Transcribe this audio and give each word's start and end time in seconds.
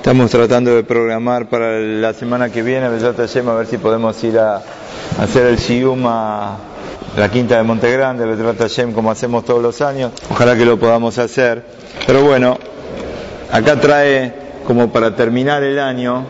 Estamos 0.00 0.30
tratando 0.30 0.74
de 0.74 0.82
programar 0.82 1.50
para 1.50 1.78
la 1.78 2.14
semana 2.14 2.48
que 2.48 2.62
viene, 2.62 2.86
a 2.86 2.88
ver 2.88 3.66
si 3.66 3.76
podemos 3.76 4.24
ir 4.24 4.38
a, 4.38 4.62
hacer 5.20 5.44
el 5.44 5.58
Sium 5.58 6.06
a 6.06 6.56
la 7.18 7.28
quinta 7.30 7.58
de 7.58 7.64
Montegrande, 7.64 8.24
Hashem, 8.58 8.94
como 8.94 9.10
hacemos 9.10 9.44
todos 9.44 9.62
los 9.62 9.82
años. 9.82 10.12
Ojalá 10.30 10.56
que 10.56 10.64
lo 10.64 10.78
podamos 10.78 11.18
hacer. 11.18 11.64
Pero 12.06 12.24
bueno, 12.24 12.56
acá 13.52 13.78
trae 13.78 14.32
como 14.66 14.90
para 14.90 15.14
terminar 15.14 15.62
el 15.64 15.78
año 15.78 16.24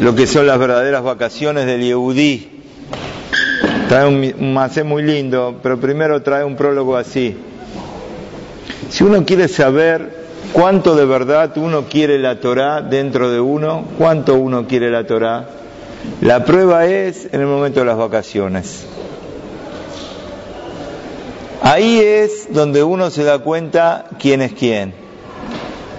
lo 0.00 0.14
que 0.14 0.26
son 0.26 0.46
las 0.46 0.58
verdaderas 0.58 1.02
vacaciones 1.02 1.66
del 1.66 1.82
Yehudí. 1.82 2.62
Trae 3.90 4.06
un, 4.08 4.34
un 4.38 4.54
macé 4.54 4.84
muy 4.84 5.02
lindo, 5.02 5.60
pero 5.62 5.78
primero 5.78 6.22
trae 6.22 6.44
un 6.44 6.56
prólogo 6.56 6.96
así. 6.96 7.36
Si 8.88 9.04
uno 9.04 9.22
quiere 9.26 9.48
saber 9.48 10.23
¿Cuánto 10.54 10.94
de 10.94 11.04
verdad 11.04 11.50
uno 11.56 11.86
quiere 11.86 12.16
la 12.16 12.38
Torah 12.38 12.80
dentro 12.80 13.28
de 13.28 13.40
uno? 13.40 13.86
¿Cuánto 13.98 14.36
uno 14.36 14.68
quiere 14.68 14.88
la 14.88 15.04
Torah? 15.04 15.46
La 16.20 16.44
prueba 16.44 16.86
es 16.86 17.28
en 17.32 17.40
el 17.40 17.48
momento 17.48 17.80
de 17.80 17.86
las 17.86 17.98
vacaciones. 17.98 18.86
Ahí 21.60 21.98
es 21.98 22.54
donde 22.54 22.84
uno 22.84 23.10
se 23.10 23.24
da 23.24 23.40
cuenta 23.40 24.04
quién 24.20 24.42
es 24.42 24.52
quién, 24.52 24.94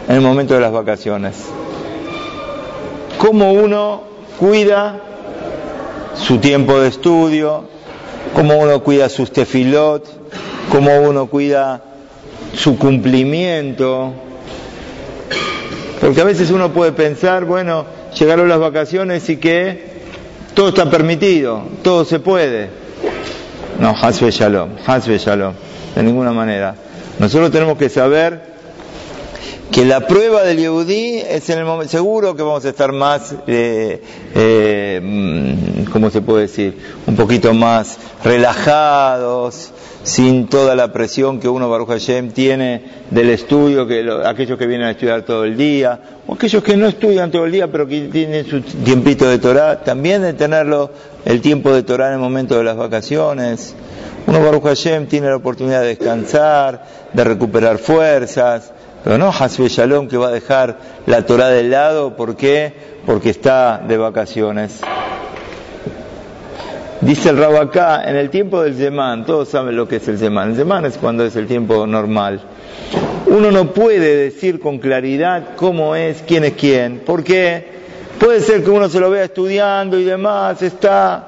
en 0.07 0.15
el 0.15 0.21
momento 0.21 0.53
de 0.53 0.61
las 0.61 0.71
vacaciones. 0.71 1.35
Cómo 3.17 3.51
uno 3.51 4.03
cuida 4.39 5.01
su 6.15 6.37
tiempo 6.37 6.79
de 6.79 6.87
estudio, 6.87 7.65
cómo 8.33 8.57
uno 8.57 8.81
cuida 8.83 9.09
sus 9.09 9.33
tefilot, 9.33 10.07
cómo 10.71 11.01
uno 11.01 11.25
cuida 11.25 11.81
su 12.53 12.77
cumplimiento, 12.77 14.13
porque 16.01 16.21
a 16.21 16.23
veces 16.25 16.51
uno 16.51 16.71
puede 16.71 16.91
pensar, 16.91 17.45
bueno, 17.45 17.85
llegaron 18.17 18.47
las 18.47 18.59
vacaciones 18.59 19.27
y 19.29 19.37
que 19.37 19.95
todo 20.53 20.69
está 20.69 20.89
permitido, 20.89 21.63
todo 21.83 22.05
se 22.05 22.19
puede. 22.19 22.69
No, 23.79 23.89
Hasbe 23.89 24.31
Shalom, 24.31 24.71
Hasbe 24.85 25.17
Shalom, 25.17 25.53
de 25.95 26.03
ninguna 26.03 26.31
manera. 26.31 26.75
Nosotros 27.19 27.51
tenemos 27.51 27.77
que 27.77 27.89
saber 27.89 28.55
que 29.71 29.83
la 29.83 30.07
prueba 30.07 30.43
del 30.43 30.57
Yehudí 30.57 31.19
es 31.27 31.49
en 31.49 31.59
el 31.59 31.65
momento, 31.65 31.91
seguro 31.91 32.35
que 32.35 32.43
vamos 32.43 32.63
a 32.65 32.69
estar 32.69 32.91
más, 32.91 33.33
eh, 33.47 34.01
eh, 34.33 35.01
mm, 35.03 35.91
¿cómo 35.91 36.09
se 36.09 36.21
puede 36.21 36.43
decir? 36.43 36.77
Un 37.07 37.15
poquito 37.15 37.53
más 37.53 37.97
relajados, 38.23 39.71
sin 40.05 40.47
toda 40.47 40.75
la 40.75 40.93
presión 40.93 41.39
que 41.39 41.49
uno, 41.49 41.67
Baruch 41.67 41.89
Hashem, 41.89 42.29
tiene 42.29 42.81
del 43.09 43.31
estudio, 43.31 43.87
que 43.87 44.07
aquellos 44.23 44.57
que 44.57 44.67
vienen 44.67 44.87
a 44.87 44.91
estudiar 44.91 45.23
todo 45.23 45.43
el 45.43 45.57
día, 45.57 45.99
o 46.27 46.35
aquellos 46.35 46.63
que 46.63 46.77
no 46.77 46.87
estudian 46.87 47.31
todo 47.31 47.45
el 47.45 47.51
día, 47.51 47.71
pero 47.71 47.87
que 47.87 48.01
tienen 48.01 48.45
su 48.45 48.61
tiempito 48.61 49.27
de 49.27 49.39
Torah, 49.39 49.83
también 49.83 50.21
de 50.21 50.33
tenerlo 50.33 50.91
el 51.25 51.41
tiempo 51.41 51.73
de 51.73 51.81
Torah 51.81 52.09
en 52.09 52.13
el 52.13 52.19
momento 52.19 52.55
de 52.55 52.63
las 52.63 52.77
vacaciones. 52.77 53.75
Uno, 54.27 54.43
Baruch 54.43 54.63
Hashem, 54.63 55.07
tiene 55.07 55.27
la 55.27 55.37
oportunidad 55.37 55.81
de 55.81 55.87
descansar, 55.87 56.85
de 57.11 57.23
recuperar 57.23 57.79
fuerzas, 57.79 58.71
pero 59.03 59.17
no 59.17 59.29
Hasbe 59.29 59.69
Shalom 59.69 60.07
que 60.07 60.17
va 60.17 60.27
a 60.27 60.31
dejar 60.31 60.77
la 61.07 61.25
Torah 61.25 61.49
de 61.49 61.63
lado, 61.63 62.15
¿por 62.15 62.35
qué? 62.35 62.73
Porque 63.07 63.31
está 63.31 63.83
de 63.87 63.97
vacaciones. 63.97 64.81
Dice 67.05 67.29
el 67.29 67.37
Rabo 67.37 67.57
acá, 67.57 68.03
en 68.03 68.15
el 68.15 68.31
tiempo 68.31 68.63
del 68.63 68.75
Zeman, 68.75 69.25
todos 69.25 69.49
saben 69.49 69.75
lo 69.75 69.87
que 69.87 69.97
es 69.97 70.07
el 70.07 70.17
Zeman. 70.17 70.49
El 70.49 70.55
Zeman 70.55 70.85
es 70.85 70.97
cuando 70.97 71.23
es 71.23 71.35
el 71.35 71.45
tiempo 71.45 71.85
normal. 71.85 72.41
Uno 73.27 73.51
no 73.51 73.71
puede 73.73 74.15
decir 74.15 74.59
con 74.59 74.79
claridad 74.79 75.49
cómo 75.55 75.95
es, 75.95 76.23
quién 76.25 76.45
es 76.45 76.53
quién. 76.53 77.03
porque 77.05 77.75
Puede 78.19 78.39
ser 78.39 78.63
que 78.63 78.71
uno 78.71 78.89
se 78.89 78.99
lo 78.99 79.09
vea 79.09 79.25
estudiando 79.25 79.99
y 79.99 80.03
demás, 80.03 80.61
está... 80.61 81.27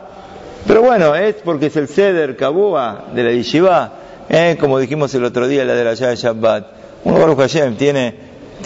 Pero 0.65 0.81
bueno, 0.81 1.15
es 1.15 1.35
porque 1.35 1.67
es 1.67 1.75
el 1.75 1.87
Seder 1.87 2.35
Kabua 2.35 3.05
de 3.13 3.23
la 3.23 3.31
Yeshiva, 3.31 3.93
¿eh? 4.29 4.57
como 4.59 4.79
dijimos 4.79 5.13
el 5.13 5.23
otro 5.23 5.47
día, 5.47 5.63
la 5.63 5.75
de 5.75 5.83
la 5.83 5.93
de 5.93 6.15
Shabbat. 6.15 6.67
Uno, 7.03 7.19
Baruch 7.19 7.37
Hashem, 7.37 7.75
tiene, 7.75 8.15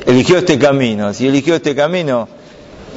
eligió 0.05 0.37
este 0.37 0.57
camino. 0.57 1.13
Si 1.13 1.27
eligió 1.27 1.55
este 1.55 1.75
camino 1.75 2.27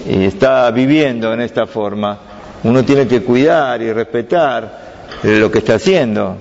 y 0.08 0.24
está 0.24 0.70
viviendo 0.70 1.32
en 1.32 1.40
esta 1.40 1.66
forma, 1.66 2.18
uno 2.64 2.84
tiene 2.84 3.06
que 3.06 3.22
cuidar 3.22 3.80
y 3.82 3.92
respetar 3.92 4.84
lo 5.22 5.50
que 5.50 5.58
está 5.58 5.74
haciendo. 5.74 6.36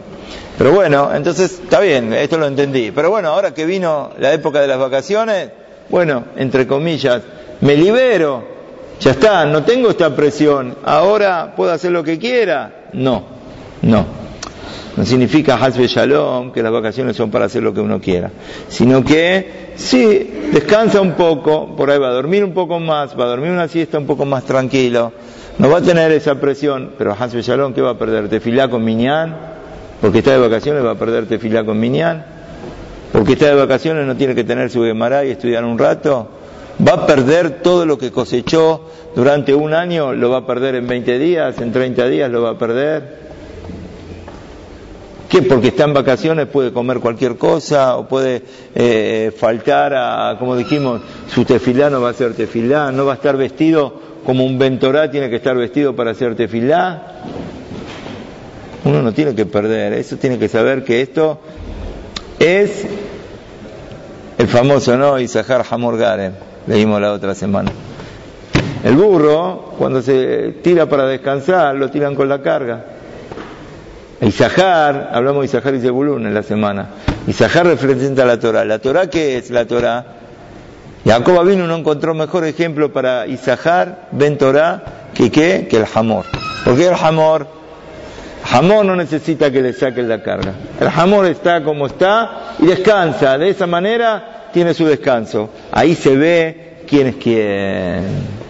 Pero 0.58 0.72
bueno, 0.72 1.14
entonces 1.14 1.60
está 1.64 1.80
bien, 1.80 2.14
esto 2.14 2.38
lo 2.38 2.48
entendí. 2.48 2.92
Pero 2.92 3.10
bueno, 3.10 3.30
ahora 3.30 3.54
que 3.54 3.66
vino 3.66 4.12
la 4.20 4.34
época 4.34 4.62
de 4.62 4.68
las 4.68 4.80
vacaciones, 4.80 5.50
bueno, 5.90 6.26
entre 6.36 6.68
comillas, 6.68 7.22
me 7.62 7.76
libero, 7.76 8.44
ya 9.00 9.12
está, 9.12 9.46
no 9.46 9.64
tengo 9.64 9.90
esta 9.90 10.16
presión, 10.16 10.76
ahora 10.84 11.54
puedo 11.56 11.72
hacer 11.72 11.92
lo 11.92 12.04
que 12.04 12.18
quiera. 12.18 12.88
No, 12.94 13.24
no. 13.82 14.24
No 14.96 15.04
significa 15.06 15.56
Hasbe 15.56 15.88
Shalom, 15.88 16.52
que 16.52 16.62
las 16.62 16.72
vacaciones 16.72 17.16
son 17.16 17.32
para 17.32 17.46
hacer 17.46 17.64
lo 17.64 17.74
que 17.74 17.80
uno 17.80 18.00
quiera, 18.00 18.30
sino 18.68 19.04
que 19.04 19.72
sí, 19.76 20.50
descansa 20.52 21.02
un 21.02 21.14
poco, 21.14 21.76
por 21.76 21.90
ahí 21.90 21.98
va 21.98 22.10
a 22.10 22.14
dormir 22.14 22.44
un 22.44 22.54
poco 22.54 22.80
más, 22.80 23.20
va 23.20 23.24
a 23.24 23.30
dormir 23.30 23.50
una 23.50 23.68
siesta 23.68 23.98
un 23.98 24.06
poco 24.06 24.24
más 24.26 24.44
tranquilo, 24.44 25.12
no 25.60 25.70
va 25.70 25.78
a 25.78 25.82
tener 25.82 26.12
esa 26.12 26.36
presión, 26.36 26.92
pero 26.98 27.16
Hasbe 27.18 27.42
Shalom, 27.42 27.74
¿qué 27.74 27.82
va 27.82 27.92
a 27.92 27.98
perder? 27.98 28.28
¿Tefilá 28.28 28.70
con 28.70 28.84
Minyan? 28.84 29.36
Porque 30.02 30.20
está 30.20 30.32
de 30.32 30.40
vacaciones, 30.40 30.84
va 30.84 30.92
a 30.92 30.96
perder 30.96 31.28
tefilá 31.28 31.64
con 31.64 31.80
Minyan. 31.80 32.26
Porque 33.12 33.34
está 33.34 33.46
de 33.46 33.56
vacaciones, 33.56 34.06
no 34.08 34.18
tiene 34.18 34.34
que 34.34 34.44
tener 34.44 34.70
su 34.70 34.84
Gemara 34.84 35.24
y 35.24 35.30
estudiar 35.30 35.64
un 35.64 35.78
rato. 35.78 36.28
Va 36.86 36.94
a 36.94 37.08
perder 37.08 37.62
todo 37.62 37.86
lo 37.86 37.98
que 37.98 38.12
cosechó 38.12 38.90
durante 39.16 39.54
un 39.54 39.74
año, 39.74 40.12
lo 40.14 40.32
va 40.32 40.40
a 40.40 40.46
perder 40.46 40.76
en 40.76 40.88
20 40.88 41.20
días, 41.20 41.62
en 41.62 41.72
30 41.72 42.08
días 42.08 42.32
lo 42.32 42.42
va 42.42 42.50
a 42.50 42.58
perder. 42.58 43.24
¿Qué? 45.30 45.44
Porque 45.44 45.70
está 45.70 45.84
en 45.84 45.94
vacaciones, 45.94 46.48
puede 46.48 46.74
comer 46.74 47.00
cualquier 47.00 47.38
cosa 47.38 47.96
o 47.96 48.08
puede 48.08 48.42
eh, 48.76 49.32
faltar 49.38 49.94
a, 49.96 50.36
como 50.40 50.56
dijimos, 50.56 51.02
su 51.28 51.46
tefilá 51.46 51.90
no 51.90 52.02
va 52.02 52.10
a 52.10 52.14
ser 52.14 52.34
tefilá, 52.34 52.92
no 52.92 53.06
va 53.06 53.14
a 53.14 53.16
estar 53.16 53.38
vestido 53.38 54.13
como 54.26 54.46
un 54.46 54.58
ventorá 54.58 55.10
tiene 55.12 55.30
que 55.30 55.38
estar 55.38 55.56
vestido 55.56 55.96
para 55.96 56.12
hacer 56.12 56.36
tefilá. 56.36 57.08
Uno 58.86 59.02
no 59.02 59.14
tiene 59.14 59.34
que 59.34 59.46
perder, 59.46 59.94
eso 59.94 60.18
tiene 60.18 60.38
que 60.38 60.50
saber 60.50 60.84
que 60.84 61.02
esto 61.02 61.40
es 62.40 62.86
el 64.38 64.48
famoso, 64.48 64.98
¿no? 64.98 65.20
Isahar 65.20 65.64
Hamor 65.70 65.98
Garen, 65.98 66.34
leímos 66.68 67.00
la 67.00 67.14
otra 67.14 67.34
semana. 67.34 67.72
El 68.84 68.96
burro, 68.96 69.74
cuando 69.78 70.02
se 70.02 70.56
tira 70.62 70.88
para 70.88 71.06
descansar, 71.06 71.76
lo 71.76 71.90
tiran 71.90 72.16
con 72.16 72.28
la 72.28 72.42
carga. 72.42 72.84
Isahar, 74.22 75.12
hablamos 75.14 75.42
de 75.42 75.46
Isahar 75.46 75.76
y 75.76 75.80
Zebulun 75.80 76.28
en 76.28 76.34
la 76.34 76.44
semana. 76.44 76.90
Isahar 77.28 77.66
representa 77.66 78.26
la 78.26 78.38
Torah. 78.38 78.66
¿La 78.66 78.80
Torah 78.80 79.08
qué 79.08 79.38
es 79.38 79.50
la 79.52 79.66
Torah? 79.66 80.23
Jacob 81.06 81.46
vino 81.46 81.68
no 81.68 81.76
encontró 81.76 82.14
mejor 82.14 82.46
ejemplo 82.46 82.94
para 82.94 83.28
Isahar, 83.28 84.08
Ben 84.12 84.38
Torah, 84.38 85.10
que 85.14 85.30
qué? 85.30 85.68
Que 85.70 85.78
el 85.78 85.86
Hamor. 85.94 86.26
¿Por 86.64 86.78
qué 86.78 86.88
el 86.88 86.94
Hamor? 86.94 87.48
Hamor 88.52 88.86
no 88.86 88.96
necesita 88.96 89.52
que 89.52 89.62
le 89.62 89.74
saquen 89.74 90.08
la 90.08 90.22
carga. 90.22 90.54
El 90.80 90.88
Hamor 90.88 91.26
está 91.26 91.64
como 91.64 91.88
está 91.88 92.56
y 92.60 92.66
descansa. 92.66 93.38
De 93.38 93.50
esa 93.50 93.68
manera 93.68 94.50
tiene 94.54 94.74
su 94.74 94.86
descanso. 94.86 95.50
Ahí 95.72 95.96
se 95.96 96.16
ve 96.16 96.84
quién 96.88 97.08
es 97.08 97.16
quién. 97.16 98.44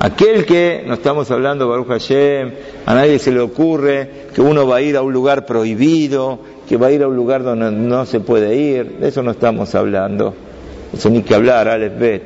Aquel 0.00 0.44
que, 0.44 0.82
no 0.84 0.94
estamos 0.94 1.30
hablando 1.30 1.68
Baruch 1.68 1.86
Hashem, 1.86 2.52
a 2.86 2.94
nadie 2.94 3.20
se 3.20 3.30
le 3.30 3.38
ocurre 3.38 4.26
que 4.34 4.40
uno 4.40 4.66
va 4.66 4.76
a 4.76 4.80
ir 4.80 4.96
a 4.96 5.02
un 5.02 5.12
lugar 5.12 5.46
prohibido, 5.46 6.40
que 6.68 6.76
va 6.76 6.88
a 6.88 6.90
ir 6.90 7.04
a 7.04 7.08
un 7.08 7.14
lugar 7.14 7.44
donde 7.44 7.70
no 7.70 8.04
se 8.06 8.18
puede 8.18 8.56
ir, 8.56 8.98
de 8.98 9.08
eso 9.08 9.22
no 9.22 9.30
estamos 9.30 9.76
hablando. 9.76 10.34
Eso 10.92 11.10
ni 11.10 11.22
que 11.22 11.34
hablar, 11.34 11.68
Alex 11.68 11.98
Bet. 11.98 12.22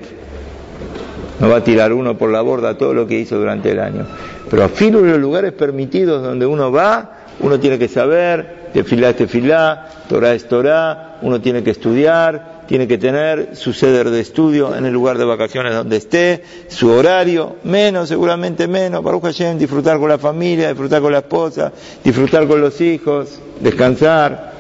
No 1.41 1.49
va 1.49 1.57
a 1.57 1.65
tirar 1.65 1.93
uno 1.93 2.17
por 2.17 2.31
la 2.31 2.41
borda 2.41 2.79
todo 2.79 2.95
lo 2.95 3.07
que 3.07 3.19
hizo 3.19 3.39
durante 3.39 3.71
el 3.71 3.81
año. 3.81 4.07
Pero 4.51 4.65
a 4.65 4.69
filo 4.69 5.03
de 5.03 5.11
los 5.11 5.21
lugares 5.21 5.53
permitidos 5.53 6.23
donde 6.23 6.47
uno 6.47 6.73
va, 6.73 7.11
uno 7.41 7.61
tiene 7.61 7.79
que 7.79 7.89
saber, 7.89 8.71
tefilá 8.73 9.11
es 9.11 9.17
tefilá, 9.17 9.89
Torah 10.09 10.33
es 10.33 10.49
Torah, 10.49 11.19
uno 11.23 11.41
tiene 11.41 11.63
que 11.63 11.71
estudiar, 11.71 12.63
tiene 12.67 12.89
que 12.89 12.97
tener 12.99 13.51
su 13.55 13.73
ceder 13.73 14.11
de 14.11 14.21
estudio 14.21 14.75
en 14.75 14.87
el 14.87 14.93
lugar 14.93 15.19
de 15.19 15.25
vacaciones 15.25 15.75
donde 15.75 15.97
esté, 15.97 16.43
su 16.69 16.91
horario, 16.91 17.57
menos, 17.65 18.09
seguramente 18.09 18.67
menos, 18.67 19.03
Baruch 19.03 19.25
Hashem, 19.25 19.59
disfrutar 19.59 19.99
con 19.99 20.09
la 20.09 20.19
familia, 20.19 20.69
disfrutar 20.69 21.03
con 21.03 21.13
la 21.13 21.19
esposa, 21.19 21.73
disfrutar 22.03 22.47
con 22.47 22.61
los 22.61 22.81
hijos, 22.81 23.41
descansar. 23.61 24.53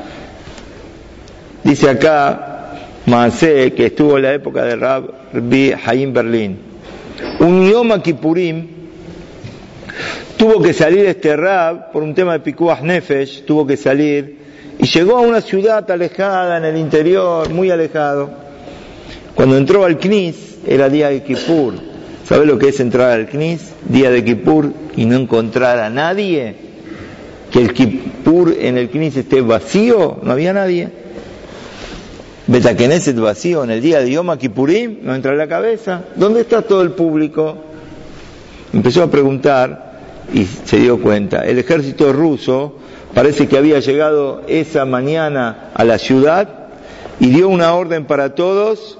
Dice 1.64 1.90
acá, 1.90 2.55
Maasé, 3.06 3.72
que 3.72 3.86
estuvo 3.86 4.16
en 4.16 4.24
la 4.24 4.34
época 4.34 4.64
de 4.64 4.74
Rabbi 4.74 5.72
Haim 5.84 6.12
Berlín. 6.12 6.58
Un 7.38 7.70
Yom 7.70 8.00
Kippurim 8.02 8.66
tuvo 10.36 10.60
que 10.60 10.72
salir 10.72 11.06
este 11.06 11.36
Rab 11.36 11.92
por 11.92 12.02
un 12.02 12.14
tema 12.14 12.32
de 12.32 12.40
Pikuach 12.40 12.82
Nefesh, 12.82 13.44
tuvo 13.44 13.64
que 13.64 13.76
salir 13.76 14.36
y 14.78 14.86
llegó 14.86 15.16
a 15.16 15.20
una 15.20 15.40
ciudad 15.40 15.88
alejada 15.90 16.58
en 16.58 16.64
el 16.64 16.76
interior, 16.76 17.48
muy 17.50 17.70
alejado. 17.70 18.28
Cuando 19.36 19.56
entró 19.56 19.84
al 19.84 19.98
Knis 19.98 20.58
era 20.66 20.88
día 20.88 21.08
de 21.08 21.22
Kippur. 21.22 21.74
¿Sabe 22.24 22.44
lo 22.44 22.58
que 22.58 22.70
es 22.70 22.80
entrar 22.80 23.12
al 23.12 23.28
Knis? 23.28 23.72
Día 23.88 24.10
de 24.10 24.24
Kippur 24.24 24.72
y 24.96 25.06
no 25.06 25.16
encontrar 25.16 25.78
a 25.78 25.90
nadie. 25.90 26.56
Que 27.52 27.60
el 27.60 27.72
Kippur 27.72 28.56
en 28.58 28.76
el 28.76 28.90
Knis 28.90 29.16
esté 29.16 29.42
vacío, 29.42 30.18
no 30.22 30.32
había 30.32 30.52
nadie. 30.52 31.05
Betakeneset 32.48 33.18
vacío 33.18 33.64
en 33.64 33.70
el 33.70 33.80
día 33.80 34.00
de 34.00 34.10
Yom 34.10 34.36
Kippurim, 34.36 34.98
no 35.02 35.16
entra 35.16 35.32
en 35.32 35.38
la 35.38 35.48
cabeza. 35.48 36.04
¿Dónde 36.14 36.42
está 36.42 36.62
todo 36.62 36.82
el 36.82 36.92
público? 36.92 37.56
Empezó 38.72 39.02
a 39.02 39.10
preguntar 39.10 40.00
y 40.32 40.44
se 40.44 40.78
dio 40.78 41.00
cuenta. 41.00 41.44
El 41.44 41.58
ejército 41.58 42.12
ruso 42.12 42.76
parece 43.14 43.48
que 43.48 43.58
había 43.58 43.80
llegado 43.80 44.42
esa 44.46 44.84
mañana 44.84 45.70
a 45.74 45.84
la 45.84 45.98
ciudad 45.98 46.68
y 47.18 47.30
dio 47.30 47.48
una 47.48 47.74
orden 47.74 48.04
para 48.04 48.36
todos, 48.36 48.96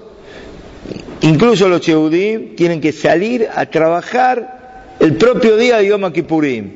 incluso 1.20 1.68
los 1.68 1.82
Yehudim 1.82 2.56
tienen 2.56 2.80
que 2.80 2.90
salir 2.92 3.46
a 3.54 3.66
trabajar 3.66 4.94
el 4.98 5.16
propio 5.16 5.56
día 5.56 5.76
de 5.76 5.86
Yom 5.86 6.10
Kippurim. 6.10 6.72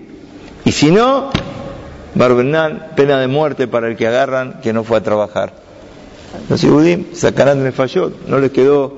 Y 0.65 0.71
si 0.71 0.93
no, 0.93 1.31
Barbenán, 2.15 2.93
pena 2.95 3.19
de 3.19 3.27
muerte 3.27 3.67
para 3.67 3.89
el 3.89 3.97
que 3.97 4.07
agarran 4.07 4.61
que 4.63 4.73
no 4.73 4.85
fue 4.85 4.99
a 4.99 5.03
trabajar. 5.03 5.70
Los 6.49 6.63
Yehudim 6.63 7.07
sacarán 7.13 7.63
de 7.63 7.73
Fayot, 7.73 8.27
no 8.29 8.39
les 8.39 8.51
quedó 8.51 8.95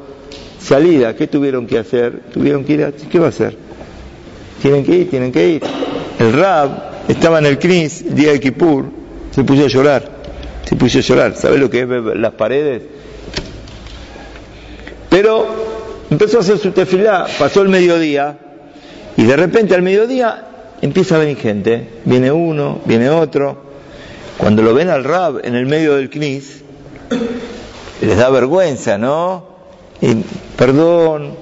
salida. 0.61 1.17
¿Qué 1.17 1.27
tuvieron 1.27 1.67
que 1.67 1.79
hacer? 1.79 2.21
Tuvieron 2.33 2.65
que 2.65 2.73
ir. 2.75 2.95
¿Qué 3.11 3.19
va 3.19 3.27
a 3.27 3.29
hacer? 3.31 3.57
Tienen 4.61 4.85
que 4.85 4.93
ir, 4.93 5.11
tienen 5.11 5.33
que 5.33 5.49
ir. 5.49 5.63
El 6.19 6.33
Rab 6.33 6.93
estaba 7.09 7.39
en 7.39 7.47
el 7.47 7.59
Knis, 7.59 8.03
el 8.03 8.15
día 8.15 8.33
de 8.33 8.41
Kippur, 8.41 8.85
se 9.33 9.43
puso 9.43 9.65
a 9.65 9.69
llorar, 9.69 10.09
se 10.65 10.77
puso 10.77 10.99
a 10.99 11.01
llorar, 11.01 11.35
¿sabes 11.37 11.59
lo 11.59 11.69
que 11.69 11.81
es 11.81 11.89
las 12.17 12.33
paredes? 12.35 12.83
Pero 15.11 15.47
empezó 16.11 16.39
a 16.39 16.41
hacer 16.41 16.59
su 16.59 16.71
tefilá, 16.71 17.27
pasó 17.39 17.63
el 17.63 17.69
mediodía, 17.69 18.39
y 19.17 19.25
de 19.25 19.37
repente 19.37 19.75
al 19.75 19.83
mediodía 19.83 20.47
empieza 20.81 21.17
a 21.17 21.19
venir 21.19 21.39
gente, 21.39 21.89
viene 22.05 22.31
uno, 22.31 22.81
viene 22.85 23.11
otro, 23.11 23.63
cuando 24.39 24.63
lo 24.63 24.75
ven 24.75 24.89
al 24.89 25.05
Rab 25.05 25.41
en 25.45 25.55
el 25.55 25.67
medio 25.67 25.97
del 25.97 26.09
Knis, 26.09 26.62
les 28.01 28.17
da 28.17 28.31
vergüenza, 28.31 28.99
¿no? 28.99 29.45
Y, 30.01 30.17
perdón, 30.57 31.35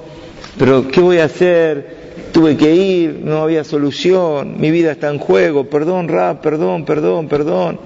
pero 0.58 0.88
¿qué 0.88 1.00
voy 1.00 1.18
a 1.18 1.24
hacer? 1.24 2.00
tuve 2.30 2.56
que 2.56 2.74
ir, 2.74 3.20
no 3.24 3.42
había 3.42 3.64
solución, 3.64 4.60
mi 4.60 4.70
vida 4.70 4.92
está 4.92 5.10
en 5.10 5.18
juego, 5.18 5.68
perdón, 5.68 6.08
Rap, 6.08 6.40
perdón, 6.40 6.84
perdón, 6.84 7.28
perdón. 7.28 7.80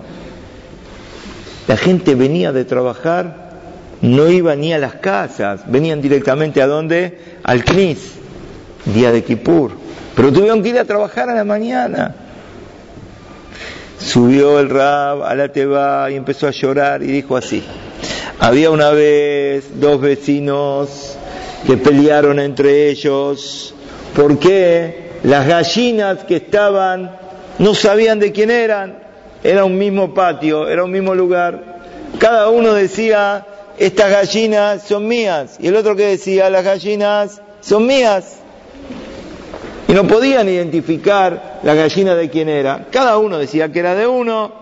La 1.66 1.76
gente 1.76 2.14
venía 2.14 2.52
de 2.52 2.64
trabajar, 2.64 3.52
no 4.02 4.28
iba 4.28 4.54
ni 4.54 4.72
a 4.72 4.78
las 4.78 4.94
casas, 4.94 5.62
venían 5.66 6.00
directamente 6.00 6.60
a 6.60 6.66
dónde? 6.66 7.18
Al 7.42 7.64
CNIS, 7.64 8.12
día 8.84 9.12
de 9.12 9.24
Kippur. 9.24 9.72
Pero 10.14 10.32
tuvieron 10.32 10.62
que 10.62 10.68
ir 10.68 10.78
a 10.78 10.84
trabajar 10.84 11.28
a 11.30 11.34
la 11.34 11.44
mañana. 11.44 12.14
Subió 13.98 14.58
el 14.60 14.70
Rab 14.70 15.22
a 15.22 15.34
la 15.34 15.48
Teba 15.48 16.10
y 16.10 16.16
empezó 16.16 16.46
a 16.46 16.50
llorar 16.50 17.02
y 17.02 17.06
dijo 17.06 17.36
así. 17.36 17.62
Había 18.38 18.70
una 18.70 18.90
vez 18.90 19.80
dos 19.80 20.00
vecinos 20.00 21.16
que 21.66 21.76
pelearon 21.76 22.40
entre 22.40 22.88
ellos 22.90 23.74
¿Por 24.14 24.38
qué 24.38 25.10
las 25.24 25.46
gallinas 25.48 26.22
que 26.22 26.36
estaban 26.36 27.18
no 27.58 27.74
sabían 27.74 28.20
de 28.20 28.30
quién 28.30 28.50
eran? 28.50 29.00
Era 29.42 29.64
un 29.64 29.76
mismo 29.76 30.14
patio, 30.14 30.68
era 30.68 30.84
un 30.84 30.92
mismo 30.92 31.16
lugar. 31.16 31.80
Cada 32.18 32.48
uno 32.48 32.74
decía, 32.74 33.44
estas 33.76 34.12
gallinas 34.12 34.84
son 34.84 35.08
mías. 35.08 35.56
Y 35.58 35.66
el 35.66 35.74
otro 35.74 35.96
que 35.96 36.06
decía, 36.06 36.48
las 36.48 36.64
gallinas 36.64 37.42
son 37.60 37.86
mías. 37.86 38.36
Y 39.88 39.92
no 39.92 40.06
podían 40.06 40.48
identificar 40.48 41.60
la 41.62 41.74
gallina 41.74 42.14
de 42.14 42.30
quién 42.30 42.48
era. 42.48 42.86
Cada 42.90 43.18
uno 43.18 43.38
decía 43.38 43.70
que 43.70 43.80
era 43.80 43.94
de 43.94 44.06
uno. 44.06 44.52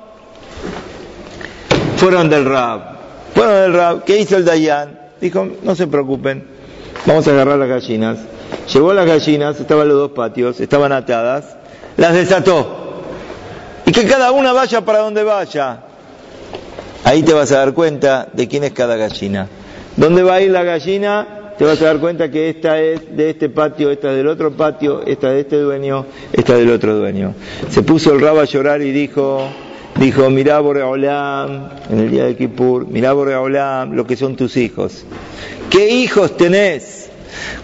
Fueron 1.96 2.28
del 2.28 2.44
Rab. 2.44 2.80
Fueron 3.34 3.54
del 3.54 3.72
Rab. 3.72 4.04
¿Qué 4.04 4.18
hizo 4.18 4.36
el 4.36 4.44
Dayan? 4.44 4.98
Dijo, 5.20 5.46
no 5.62 5.74
se 5.76 5.86
preocupen, 5.86 6.44
vamos 7.06 7.28
a 7.28 7.30
agarrar 7.30 7.56
las 7.56 7.68
gallinas 7.68 8.18
Llevó 8.72 8.94
las 8.94 9.06
gallinas, 9.06 9.58
estaban 9.58 9.88
los 9.88 9.96
dos 9.96 10.12
patios, 10.12 10.60
estaban 10.60 10.92
atadas, 10.92 11.56
las 11.96 12.14
desató. 12.14 13.02
Y 13.84 13.92
que 13.92 14.06
cada 14.06 14.30
una 14.30 14.52
vaya 14.52 14.82
para 14.82 15.00
donde 15.00 15.24
vaya. 15.24 15.80
Ahí 17.04 17.22
te 17.22 17.32
vas 17.32 17.50
a 17.52 17.58
dar 17.58 17.74
cuenta 17.74 18.28
de 18.32 18.46
quién 18.46 18.64
es 18.64 18.72
cada 18.72 18.96
gallina. 18.96 19.48
¿Dónde 19.96 20.22
va 20.22 20.34
a 20.34 20.40
ir 20.40 20.52
la 20.52 20.62
gallina? 20.62 21.26
Te 21.62 21.68
vas 21.68 21.80
a 21.80 21.84
dar 21.84 22.00
cuenta 22.00 22.28
que 22.28 22.48
esta 22.48 22.80
es 22.80 23.16
de 23.16 23.30
este 23.30 23.48
patio, 23.48 23.92
esta 23.92 24.10
es 24.10 24.16
del 24.16 24.26
otro 24.26 24.50
patio, 24.50 25.02
esta 25.06 25.28
es 25.28 25.34
de 25.34 25.40
este 25.42 25.60
dueño, 25.60 26.06
esta 26.32 26.54
es 26.54 26.58
del 26.58 26.72
otro 26.72 26.96
dueño. 26.96 27.36
Se 27.70 27.84
puso 27.84 28.12
el 28.12 28.20
rabo 28.20 28.40
a 28.40 28.46
llorar 28.46 28.82
y 28.82 28.90
dijo, 28.90 29.48
dijo, 29.94 30.28
mirá 30.28 30.58
Boreolam, 30.58 31.68
en 31.88 31.98
el 32.00 32.10
día 32.10 32.24
de 32.24 32.34
Kippur, 32.34 32.88
mirá 32.88 33.12
Boreolam, 33.12 33.92
lo 33.92 34.04
que 34.04 34.16
son 34.16 34.34
tus 34.34 34.56
hijos. 34.56 35.04
¿Qué 35.70 35.88
hijos 35.88 36.36
tenés? 36.36 37.10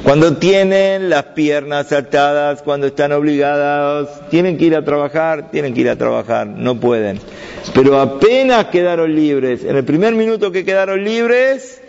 Cuando 0.05 0.37
tienen 0.37 1.11
las 1.11 1.25
piernas 1.25 1.91
atadas, 1.91 2.63
cuando 2.63 2.87
están 2.87 3.11
obligados, 3.11 4.11
tienen 4.31 4.59
que 4.59 4.67
ir 4.67 4.77
a 4.77 4.85
trabajar, 4.85 5.51
tienen 5.51 5.75
que 5.75 5.81
ir 5.81 5.91
a 5.91 5.97
trabajar, 5.97 6.47
no 6.47 6.79
pueden. 6.79 7.19
Pero 7.75 8.01
apenas 8.01 8.67
quedaron 8.67 9.13
libres, 9.13 9.65
en 9.65 9.77
el 9.77 9.83
primer 9.83 10.15
minuto 10.15 10.53
que 10.53 10.65
quedaron 10.65 11.03
libres, 11.03 11.81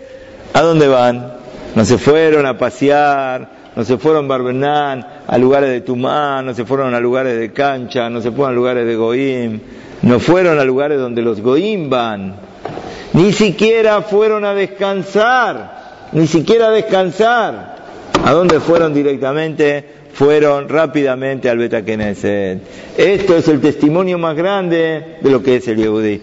¿a 0.56 0.64
dónde 0.64 0.88
van? 0.88 1.39
No 1.75 1.86
se 1.86 1.98
fueron 1.98 2.45
a 2.45 2.57
pasear, 2.57 3.71
no 3.75 3.83
se 3.83 3.98
fueron 3.98 4.27
Barbenán, 4.27 5.06
a 5.27 5.38
lugares 5.38 5.69
de 5.69 5.81
Tumán, 5.81 6.45
no 6.45 6.54
se 6.54 6.66
fueron 6.66 6.94
a 6.94 7.00
lugares 7.00 7.39
de 7.39 7.54
cancha, 7.54 8.10
no 8.10 8.21
se 8.21 8.31
fueron 8.31 8.54
a 8.54 8.56
lugares 8.56 8.86
de 8.86 8.95
Goim, 8.95 9.60
no 10.01 10.19
fueron 10.19 10.60
a 10.60 10.63
lugares 10.63 11.00
donde 11.00 11.21
los 11.21 11.42
Goim 11.42 11.89
van, 11.89 12.36
ni 13.13 13.31
siquiera 13.31 14.01
fueron 14.01 14.45
a 14.45 14.54
descansar, 14.54 16.10
ni 16.12 16.27
siquiera 16.27 16.68
a 16.68 16.71
descansar. 16.71 17.80
¿A 18.25 18.31
dónde 18.33 18.60
fueron 18.60 18.94
directamente? 18.94 19.86
Fueron 20.13 20.68
rápidamente 20.68 21.50
al 21.50 21.57
Betakeneset. 21.57 22.60
Esto 22.98 23.38
es 23.38 23.48
el 23.48 23.62
testimonio 23.62 24.18
más 24.18 24.36
grande 24.36 25.18
de 25.21 25.30
lo 25.30 25.42
que 25.42 25.56
es 25.56 25.68
el 25.68 25.77
Yehudí. 25.77 26.21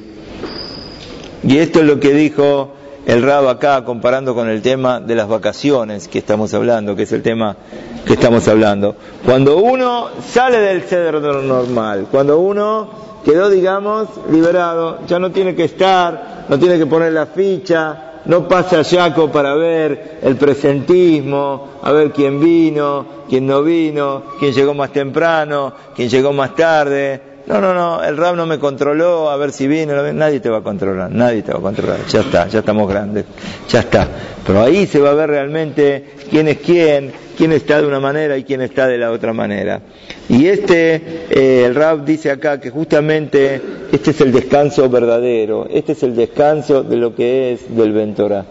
Y 1.45 1.59
esto 1.59 1.81
es 1.81 1.87
lo 1.87 1.99
que 1.99 2.13
dijo 2.13 2.75
el 3.07 3.23
Rab 3.23 3.49
acá 3.49 3.85
comparando 3.85 4.35
con 4.35 4.49
el 4.49 4.61
tema 4.61 4.99
de 5.01 5.15
las 5.15 5.29
vacaciones 5.29 6.09
que 6.09 6.19
estamos 6.19 6.53
hablando, 6.55 6.97
que 6.97 7.05
es 7.05 7.13
el 7.13 7.23
tema 7.23 7.57
que 8.05 8.15
estamos 8.15 8.47
hablando. 8.49 8.97
Cuando 9.25 9.59
uno 9.59 10.09
sale 10.29 10.59
del 10.59 10.83
cedro 10.83 11.21
normal, 11.41 12.09
cuando 12.11 12.41
uno 12.41 12.91
quedó, 13.25 13.49
digamos, 13.49 14.09
liberado, 14.31 14.99
ya 15.07 15.21
no 15.21 15.31
tiene 15.31 15.55
que 15.55 15.65
estar, 15.65 16.47
no 16.49 16.59
tiene 16.59 16.79
que 16.79 16.87
poner 16.87 17.13
la 17.13 17.27
ficha, 17.27 18.07
no 18.25 18.49
pasa 18.49 18.83
Jaco 18.83 19.31
para 19.31 19.55
ver 19.55 20.19
el 20.23 20.35
presentismo, 20.35 21.79
a 21.83 21.93
ver 21.93 22.11
quién 22.11 22.41
vino, 22.41 23.07
quién 23.29 23.47
no 23.47 23.63
vino, 23.63 24.25
quién 24.41 24.53
llegó 24.53 24.75
más 24.75 24.93
temprano, 24.93 25.73
quién 25.95 26.09
llegó 26.09 26.33
más 26.33 26.57
tarde. 26.57 27.36
No, 27.47 27.61
no, 27.61 27.73
no, 27.73 28.03
el 28.03 28.17
rap 28.17 28.35
no 28.35 28.45
me 28.45 28.59
controló, 28.59 29.31
a 29.31 29.37
ver 29.37 29.53
si 29.53 29.69
vino, 29.69 29.95
nadie 30.13 30.41
te 30.41 30.51
va 30.51 30.59
a 30.59 30.63
controlar, 30.63 31.13
nadie 31.13 31.43
te 31.43 31.53
va 31.53 31.61
a 31.61 31.63
controlar, 31.63 32.05
ya 32.09 32.21
está, 32.21 32.49
ya 32.49 32.59
estamos 32.59 32.89
grandes, 32.89 33.25
ya 33.69 33.81
está. 33.81 34.09
Pero 34.45 34.63
ahí 34.63 34.87
se 34.89 34.99
va 34.99 35.11
a 35.11 35.15
ver 35.15 35.31
realmente 35.31 36.07
quién 36.29 36.49
es 36.49 36.59
quién, 36.59 37.13
quién 37.37 37.53
está 37.53 37.81
de 37.81 37.87
una 37.87 38.01
manera 38.01 38.37
y 38.37 38.43
quién 38.43 38.63
está 38.63 38.89
de 38.89 38.99
la 38.99 39.13
otra 39.13 39.33
manera. 39.33 39.81
Y 40.29 40.49
este, 40.49 41.27
eh, 41.31 41.65
el 41.67 41.77
Rab 41.77 42.05
dice 42.05 42.33
acá 42.33 42.59
que 42.59 42.71
justamente 42.71 43.63
este 43.93 44.11
es 44.11 44.21
el 44.23 44.33
descanso 44.33 44.89
verdadero, 44.91 45.69
este 45.71 45.93
es 45.93 46.03
el 46.03 46.17
descanso 46.17 46.83
de 46.83 46.97
lo 46.97 47.15
que 47.15 47.53
es 47.53 47.77
del 47.77 47.93
Ventorá. 47.93 48.45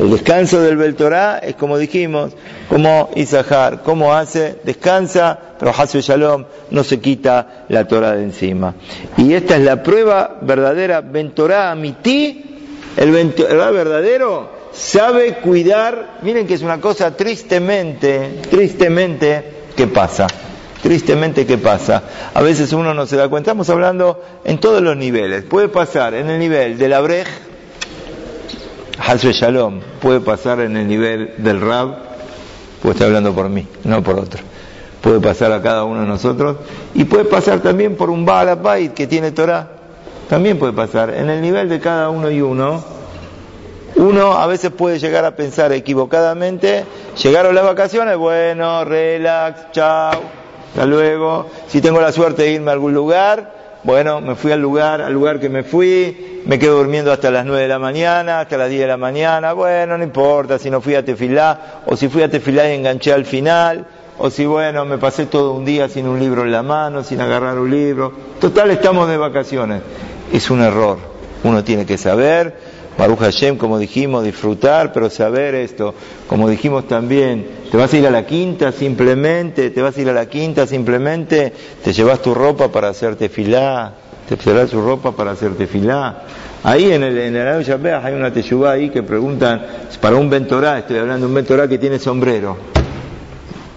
El 0.00 0.10
descanso 0.10 0.62
del 0.62 0.78
Beltorá 0.78 1.40
es 1.40 1.56
como 1.56 1.76
dijimos, 1.76 2.32
como 2.70 3.10
Isahar, 3.16 3.82
como 3.82 4.14
hace, 4.14 4.56
descansa, 4.64 5.38
pero 5.58 5.74
Hasu 5.76 6.00
Shalom 6.00 6.46
no 6.70 6.84
se 6.84 7.00
quita 7.00 7.66
la 7.68 7.86
Torah 7.86 8.12
de 8.12 8.22
encima. 8.22 8.74
Y 9.18 9.34
esta 9.34 9.56
es 9.56 9.62
la 9.62 9.82
prueba 9.82 10.38
verdadera, 10.40 11.02
Ventorá 11.02 11.70
Amití, 11.70 12.42
el 12.96 13.10
Ventorá 13.10 13.70
verdadero 13.72 14.48
sabe 14.72 15.34
cuidar, 15.34 16.20
miren 16.22 16.46
que 16.46 16.54
es 16.54 16.62
una 16.62 16.80
cosa 16.80 17.14
tristemente, 17.14 18.40
tristemente, 18.48 19.44
¿qué 19.76 19.86
pasa? 19.86 20.28
Tristemente, 20.82 21.44
¿qué 21.44 21.58
pasa? 21.58 22.04
A 22.32 22.40
veces 22.40 22.72
uno 22.72 22.94
no 22.94 23.04
se 23.04 23.16
da 23.16 23.28
cuenta, 23.28 23.50
estamos 23.50 23.68
hablando 23.68 24.22
en 24.44 24.56
todos 24.60 24.80
los 24.80 24.96
niveles, 24.96 25.44
puede 25.44 25.68
pasar 25.68 26.14
en 26.14 26.30
el 26.30 26.38
nivel 26.38 26.78
de 26.78 26.88
la 26.88 27.02
Hasbe 29.06 29.32
Shalom 29.32 29.80
puede 30.00 30.20
pasar 30.20 30.60
en 30.60 30.76
el 30.76 30.86
nivel 30.86 31.34
del 31.38 31.60
Rab, 31.60 31.96
pues 32.82 32.94
estoy 32.94 33.06
hablando 33.06 33.34
por 33.34 33.48
mí, 33.48 33.66
no 33.84 34.02
por 34.02 34.18
otro. 34.18 34.42
Puede 35.00 35.20
pasar 35.20 35.52
a 35.52 35.62
cada 35.62 35.84
uno 35.84 36.02
de 36.02 36.06
nosotros 36.06 36.58
y 36.94 37.04
puede 37.04 37.24
pasar 37.24 37.60
también 37.60 37.96
por 37.96 38.10
un 38.10 38.26
Baal 38.26 38.92
que 38.94 39.06
tiene 39.06 39.32
Torah. 39.32 39.68
También 40.28 40.58
puede 40.58 40.74
pasar 40.74 41.10
en 41.10 41.30
el 41.30 41.40
nivel 41.40 41.68
de 41.68 41.80
cada 41.80 42.10
uno 42.10 42.30
y 42.30 42.42
uno. 42.42 42.84
uno 43.96 44.32
a 44.34 44.46
veces 44.46 44.70
puede 44.70 44.98
llegar 44.98 45.24
a 45.24 45.34
pensar 45.34 45.72
equivocadamente, 45.72 46.84
llegaron 47.20 47.54
las 47.54 47.64
vacaciones, 47.64 48.18
bueno, 48.18 48.84
relax, 48.84 49.72
chao, 49.72 50.20
hasta 50.68 50.86
luego. 50.86 51.46
Si 51.68 51.80
tengo 51.80 52.00
la 52.00 52.12
suerte 52.12 52.42
de 52.42 52.52
irme 52.52 52.70
a 52.70 52.74
algún 52.74 52.92
lugar, 52.92 53.59
bueno, 53.82 54.20
me 54.20 54.34
fui 54.34 54.52
al 54.52 54.60
lugar, 54.60 55.00
al 55.00 55.12
lugar 55.12 55.40
que 55.40 55.48
me 55.48 55.62
fui, 55.62 56.42
me 56.44 56.58
quedo 56.58 56.78
durmiendo 56.78 57.12
hasta 57.12 57.30
las 57.30 57.46
9 57.46 57.62
de 57.62 57.68
la 57.68 57.78
mañana, 57.78 58.40
hasta 58.40 58.56
las 58.56 58.68
10 58.68 58.82
de 58.82 58.86
la 58.86 58.96
mañana, 58.96 59.52
bueno, 59.52 59.96
no 59.96 60.04
importa 60.04 60.58
si 60.58 60.70
no 60.70 60.80
fui 60.80 60.94
a 60.94 61.04
Tefilá, 61.04 61.82
o 61.86 61.96
si 61.96 62.08
fui 62.08 62.22
a 62.22 62.30
Tefilá 62.30 62.70
y 62.70 62.76
enganché 62.76 63.12
al 63.12 63.24
final, 63.24 63.86
o 64.18 64.28
si 64.28 64.44
bueno, 64.44 64.84
me 64.84 64.98
pasé 64.98 65.26
todo 65.26 65.54
un 65.54 65.64
día 65.64 65.88
sin 65.88 66.06
un 66.06 66.20
libro 66.20 66.42
en 66.42 66.52
la 66.52 66.62
mano, 66.62 67.02
sin 67.02 67.20
agarrar 67.22 67.58
un 67.58 67.70
libro. 67.70 68.12
Total, 68.38 68.70
estamos 68.70 69.08
de 69.08 69.16
vacaciones. 69.16 69.80
Es 70.30 70.50
un 70.50 70.60
error. 70.60 70.98
Uno 71.42 71.64
tiene 71.64 71.86
que 71.86 71.96
saber, 71.96 72.54
Baruch 73.00 73.20
Hashem, 73.20 73.56
como 73.56 73.78
dijimos, 73.78 74.24
disfrutar, 74.24 74.92
pero 74.92 75.08
saber 75.08 75.54
esto, 75.54 75.94
como 76.28 76.50
dijimos 76.50 76.86
también, 76.86 77.46
te 77.70 77.76
vas 77.78 77.92
a 77.94 77.96
ir 77.96 78.06
a 78.06 78.10
la 78.10 78.26
quinta 78.26 78.72
simplemente, 78.72 79.70
te 79.70 79.80
vas 79.80 79.96
a 79.96 80.00
ir 80.02 80.10
a 80.10 80.12
la 80.12 80.26
quinta 80.26 80.66
simplemente, 80.66 81.50
te 81.82 81.94
llevas 81.94 82.20
tu 82.20 82.34
ropa 82.34 82.70
para 82.70 82.90
hacerte 82.90 83.30
filá, 83.30 83.94
te 84.28 84.36
llevas 84.36 84.68
tu 84.68 84.82
ropa 84.82 85.12
para 85.12 85.30
hacerte 85.30 85.66
filá. 85.66 86.24
Ahí 86.62 86.92
en 86.92 87.02
el, 87.02 87.16
en 87.16 87.36
el 87.36 87.94
hay 88.04 88.12
una 88.12 88.30
teyubá 88.30 88.72
ahí 88.72 88.90
que 88.90 89.02
preguntan, 89.02 89.64
para 89.98 90.16
un 90.16 90.28
ventorá, 90.28 90.78
estoy 90.78 90.98
hablando 90.98 91.26
de 91.26 91.30
un 91.30 91.34
ventorá 91.34 91.66
que 91.66 91.78
tiene 91.78 91.98
sombrero 91.98 92.58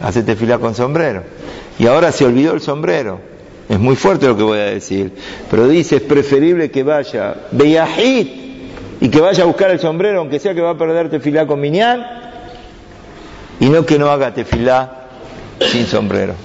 hacete 0.03 0.35
fila 0.35 0.59
con 0.59 0.75
sombrero. 0.75 1.23
Y 1.79 1.87
ahora 1.87 2.11
se 2.11 2.25
olvidó 2.25 2.53
el 2.53 2.61
sombrero. 2.61 3.19
Es 3.69 3.79
muy 3.79 3.95
fuerte 3.95 4.27
lo 4.27 4.35
que 4.35 4.43
voy 4.43 4.59
a 4.59 4.65
decir. 4.65 5.11
Pero 5.49 5.67
dice, 5.67 5.95
es 5.95 6.01
preferible 6.01 6.69
que 6.69 6.83
vaya 6.83 7.35
Beyahit 7.51 8.43
y 9.03 9.09
que 9.09 9.19
vaya 9.19 9.43
a 9.43 9.47
buscar 9.47 9.69
el 9.69 9.81
sombrero, 9.81 10.19
aunque 10.19 10.39
sea 10.39 10.53
que 10.53 10.61
va 10.61 10.69
a 10.69 10.77
perder 10.77 11.09
tefilá 11.09 11.45
con 11.45 11.59
miñán, 11.59 12.07
y 13.59 13.67
no 13.67 13.85
que 13.85 13.99
no 13.99 14.09
haga 14.09 14.33
tefilá 14.33 15.09
sin 15.59 15.85
sombrero. 15.87 16.35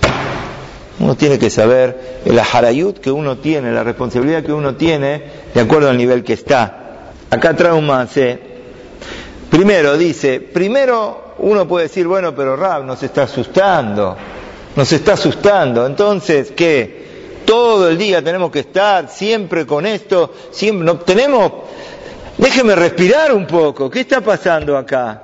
Uno 0.99 1.15
tiene 1.15 1.39
que 1.39 1.51
saber 1.51 2.19
el 2.25 2.37
aharayut 2.37 2.99
que 2.99 3.13
uno 3.13 3.39
tiene, 3.39 3.71
la 3.71 3.85
responsabilidad 3.85 4.43
que 4.43 4.53
uno 4.53 4.75
tiene, 4.75 5.23
de 5.55 5.61
acuerdo 5.61 5.89
al 5.89 5.97
nivel 5.97 6.25
que 6.25 6.33
está. 6.33 7.13
Acá 7.31 7.55
trae 7.55 7.73
un 7.73 7.87
más. 7.87 8.19
Primero 9.51 9.97
dice, 9.97 10.41
primero 10.41 11.35
uno 11.39 11.69
puede 11.69 11.85
decir, 11.85 12.09
bueno, 12.09 12.35
pero 12.35 12.57
Rab 12.57 12.85
nos 12.85 13.01
está 13.05 13.23
asustando, 13.23 14.17
nos 14.75 14.93
está 14.93 15.13
asustando. 15.13 15.87
Entonces, 15.87 16.51
¿qué? 16.57 17.07
Todo 17.45 17.89
el 17.89 17.97
día 17.97 18.21
tenemos 18.21 18.51
que 18.51 18.59
estar 18.59 19.09
siempre 19.09 19.65
con 19.65 19.87
esto, 19.87 20.35
siempre 20.51 20.85
no 20.85 20.97
tenemos 20.99 21.53
Déjeme 22.39 22.75
respirar 22.75 23.35
un 23.35 23.47
poco, 23.47 23.91
¿qué 23.91 24.01
está 24.01 24.21
pasando 24.21 24.77
acá? 24.77 25.23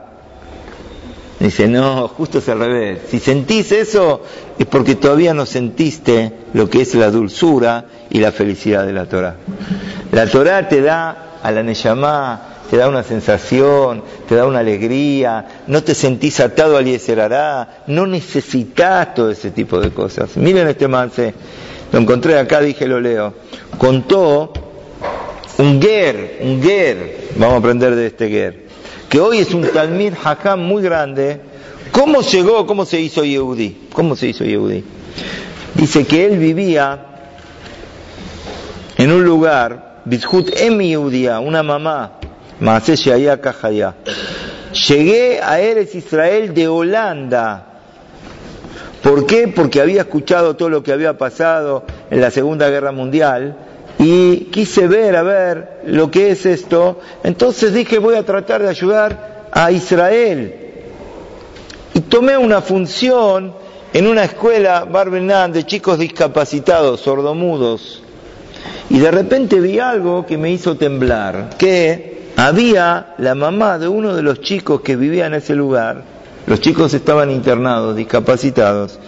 Dice, 1.38 1.68
no, 1.68 2.08
justo 2.08 2.38
es 2.38 2.48
al 2.48 2.58
revés. 2.58 3.00
Si 3.08 3.20
sentís 3.20 3.70
eso 3.72 4.22
es 4.58 4.66
porque 4.66 4.94
todavía 4.94 5.34
no 5.34 5.46
sentiste 5.46 6.32
lo 6.54 6.70
que 6.70 6.82
es 6.82 6.94
la 6.94 7.10
dulzura 7.10 7.86
y 8.10 8.18
la 8.18 8.32
felicidad 8.32 8.86
de 8.86 8.92
la 8.92 9.06
Torah. 9.06 9.36
La 10.12 10.26
Torah 10.26 10.68
te 10.68 10.80
da 10.80 11.38
a 11.42 11.50
la 11.50 11.62
Neyamá 11.62 12.54
te 12.70 12.78
da 12.78 12.88
una 12.88 13.02
sensación, 13.02 14.02
te 14.28 14.34
da 14.34 14.46
una 14.46 14.60
alegría, 14.60 15.62
no 15.66 15.82
te 15.82 15.94
sentís 15.94 16.40
atado 16.40 16.76
al 16.76 16.84
Yeserará, 16.84 17.84
no 17.86 18.06
necesitas 18.06 19.14
todo 19.14 19.30
ese 19.30 19.50
tipo 19.50 19.78
de 19.80 19.90
cosas. 19.90 20.36
Miren 20.36 20.68
este 20.68 20.88
manse, 20.88 21.34
lo 21.92 21.98
encontré 21.98 22.38
acá, 22.38 22.60
dije, 22.60 22.86
lo 22.86 23.00
leo. 23.00 23.34
Contó 23.78 24.52
un 25.58 25.80
ger, 25.80 26.38
un 26.42 26.62
ger, 26.62 27.28
vamos 27.36 27.54
a 27.54 27.58
aprender 27.58 27.94
de 27.94 28.06
este 28.06 28.28
ger, 28.28 28.66
que 29.08 29.20
hoy 29.20 29.38
es 29.38 29.54
un 29.54 29.62
talmid 29.62 30.12
hakam 30.22 30.60
muy 30.60 30.82
grande. 30.82 31.40
¿Cómo 31.92 32.22
llegó, 32.22 32.66
cómo 32.66 32.84
se 32.84 33.00
hizo 33.00 33.24
Yehudi? 33.24 33.88
¿Cómo 33.92 34.16
se 34.16 34.28
hizo 34.28 34.44
Yehudi? 34.44 34.82
Dice 35.74 36.04
que 36.04 36.26
él 36.26 36.38
vivía 36.38 37.06
en 38.96 39.12
un 39.12 39.24
lugar, 39.24 40.00
Bizhut 40.04 40.50
Emi 40.60 40.88
Yehudia, 40.88 41.38
una 41.40 41.62
mamá 41.62 42.18
Llegué 44.88 45.40
a 45.42 45.60
Eres 45.60 45.94
Israel 45.94 46.54
de 46.54 46.68
Holanda. 46.68 47.66
¿Por 49.02 49.26
qué? 49.26 49.48
Porque 49.48 49.80
había 49.80 50.02
escuchado 50.02 50.56
todo 50.56 50.68
lo 50.68 50.82
que 50.82 50.92
había 50.92 51.18
pasado 51.18 51.84
en 52.10 52.20
la 52.20 52.30
Segunda 52.30 52.70
Guerra 52.70 52.90
Mundial 52.90 53.56
y 53.98 54.46
quise 54.46 54.88
ver, 54.88 55.16
a 55.16 55.22
ver 55.22 55.80
lo 55.86 56.10
que 56.10 56.30
es 56.30 56.46
esto. 56.46 57.00
Entonces 57.22 57.72
dije, 57.72 57.98
voy 57.98 58.16
a 58.16 58.24
tratar 58.24 58.62
de 58.62 58.68
ayudar 58.68 59.48
a 59.52 59.70
Israel. 59.70 60.54
Y 61.94 62.00
tomé 62.00 62.36
una 62.36 62.60
función 62.60 63.54
en 63.92 64.06
una 64.06 64.24
escuela 64.24 64.84
Barbenán 64.84 65.52
de 65.52 65.64
chicos 65.64 65.98
discapacitados, 65.98 67.00
sordomudos. 67.00 68.02
Y 68.90 68.98
de 68.98 69.10
repente 69.10 69.60
vi 69.60 69.78
algo 69.78 70.26
que 70.26 70.36
me 70.36 70.50
hizo 70.50 70.76
temblar, 70.76 71.50
que 71.56 72.32
había 72.36 73.14
la 73.18 73.34
mamá 73.34 73.78
de 73.78 73.88
uno 73.88 74.14
de 74.14 74.22
los 74.22 74.40
chicos 74.40 74.80
que 74.80 74.96
vivía 74.96 75.26
en 75.26 75.34
ese 75.34 75.54
lugar, 75.54 76.02
los 76.46 76.60
chicos 76.60 76.92
estaban 76.92 77.30
internados, 77.30 77.96
discapacitados, 77.96 78.98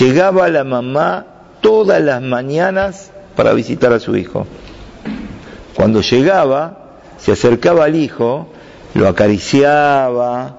llegaba 0.00 0.48
la 0.48 0.64
mamá 0.64 1.26
todas 1.60 2.02
las 2.02 2.20
mañanas 2.20 3.11
para 3.36 3.52
visitar 3.52 3.92
a 3.92 4.00
su 4.00 4.16
hijo. 4.16 4.46
Cuando 5.74 6.00
llegaba, 6.00 6.78
se 7.18 7.32
acercaba 7.32 7.84
al 7.84 7.96
hijo, 7.96 8.48
lo 8.94 9.08
acariciaba, 9.08 10.56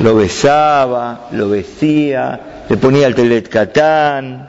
lo 0.00 0.16
besaba, 0.16 1.28
lo 1.32 1.48
vestía, 1.48 2.64
le 2.68 2.76
ponía 2.76 3.06
el 3.06 3.14
teletcatán 3.14 4.48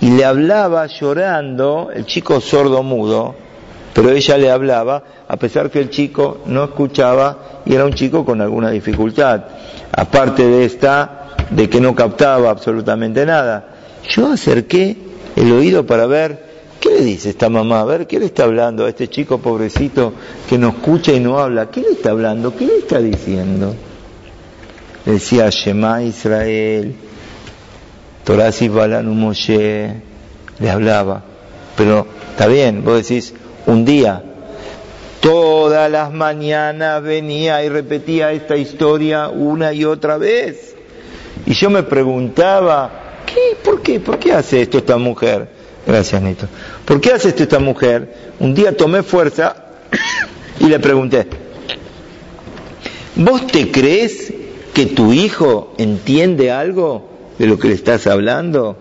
y 0.00 0.10
le 0.10 0.24
hablaba 0.24 0.86
llorando, 0.86 1.90
el 1.92 2.06
chico 2.06 2.40
sordo 2.40 2.82
mudo, 2.82 3.34
pero 3.92 4.10
ella 4.10 4.38
le 4.38 4.50
hablaba 4.50 5.02
a 5.28 5.36
pesar 5.36 5.70
que 5.70 5.80
el 5.80 5.90
chico 5.90 6.42
no 6.46 6.64
escuchaba 6.64 7.62
y 7.64 7.74
era 7.74 7.84
un 7.84 7.92
chico 7.92 8.24
con 8.24 8.40
alguna 8.40 8.70
dificultad. 8.70 9.42
Aparte 9.92 10.46
de 10.46 10.64
esta, 10.64 11.28
de 11.50 11.68
que 11.68 11.80
no 11.80 11.94
captaba 11.94 12.50
absolutamente 12.50 13.24
nada. 13.26 13.68
Yo 14.08 14.32
acerqué 14.32 14.96
el 15.36 15.52
oído 15.52 15.86
para 15.86 16.06
ver 16.06 16.49
qué 16.90 16.98
le 16.98 17.04
dice 17.04 17.30
esta 17.30 17.48
mamá, 17.48 17.80
a 17.80 17.84
ver 17.84 18.06
qué 18.06 18.18
le 18.18 18.26
está 18.26 18.44
hablando 18.44 18.84
a 18.84 18.88
este 18.88 19.08
chico 19.08 19.38
pobrecito 19.38 20.12
que 20.48 20.58
no 20.58 20.70
escucha 20.70 21.12
y 21.12 21.20
no 21.20 21.38
habla. 21.38 21.70
¿Qué 21.70 21.82
le 21.82 21.92
está 21.92 22.10
hablando? 22.10 22.56
¿Qué 22.56 22.66
le 22.66 22.78
está 22.78 22.98
diciendo? 22.98 23.74
Le 25.06 25.12
decía 25.12 25.48
Shema 25.50 26.02
Israel, 26.02 26.94
Torasi 28.24 28.68
Balanu 28.68 29.14
Moshe, 29.14 29.94
le 30.58 30.70
hablaba. 30.70 31.22
Pero 31.76 32.06
está 32.30 32.48
bien, 32.48 32.84
vos 32.84 33.08
decís, 33.08 33.34
un 33.66 33.84
día 33.84 34.24
Todas 35.20 35.90
las 35.90 36.10
mañanas 36.14 37.02
venía 37.02 37.62
y 37.62 37.68
repetía 37.68 38.32
esta 38.32 38.56
historia 38.56 39.28
una 39.28 39.70
y 39.70 39.84
otra 39.84 40.16
vez. 40.16 40.74
Y 41.44 41.52
yo 41.52 41.68
me 41.68 41.82
preguntaba, 41.82 42.90
¿qué? 43.26 43.54
¿Por 43.62 43.82
qué? 43.82 44.00
¿Por 44.00 44.18
qué 44.18 44.32
hace 44.32 44.62
esto 44.62 44.78
esta 44.78 44.96
mujer? 44.96 45.59
Gracias, 45.90 46.22
Nito. 46.22 46.46
¿Por 46.84 47.00
qué 47.00 47.14
hace 47.14 47.30
esto 47.30 47.42
esta 47.42 47.58
mujer? 47.58 48.14
Un 48.38 48.54
día 48.54 48.76
tomé 48.76 49.02
fuerza 49.02 49.56
y 50.60 50.66
le 50.66 50.78
pregunté, 50.78 51.26
¿vos 53.16 53.44
te 53.48 53.72
crees 53.72 54.32
que 54.72 54.86
tu 54.86 55.12
hijo 55.12 55.74
entiende 55.78 56.52
algo 56.52 57.08
de 57.40 57.46
lo 57.48 57.58
que 57.58 57.66
le 57.66 57.74
estás 57.74 58.06
hablando? 58.06 58.76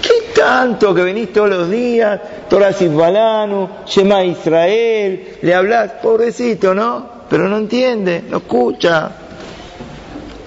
¿Qué 0.00 0.32
tanto 0.34 0.94
que 0.94 1.02
venís 1.02 1.30
todos 1.30 1.50
los 1.50 1.70
días, 1.70 2.18
Torah 2.48 2.74
Balanu, 2.80 3.68
Shema 3.84 4.24
Israel, 4.24 5.36
le 5.42 5.54
hablas, 5.54 5.92
pobrecito, 6.02 6.74
¿no? 6.74 7.06
Pero 7.28 7.50
no 7.50 7.58
entiende, 7.58 8.24
no 8.30 8.38
escucha. 8.38 9.10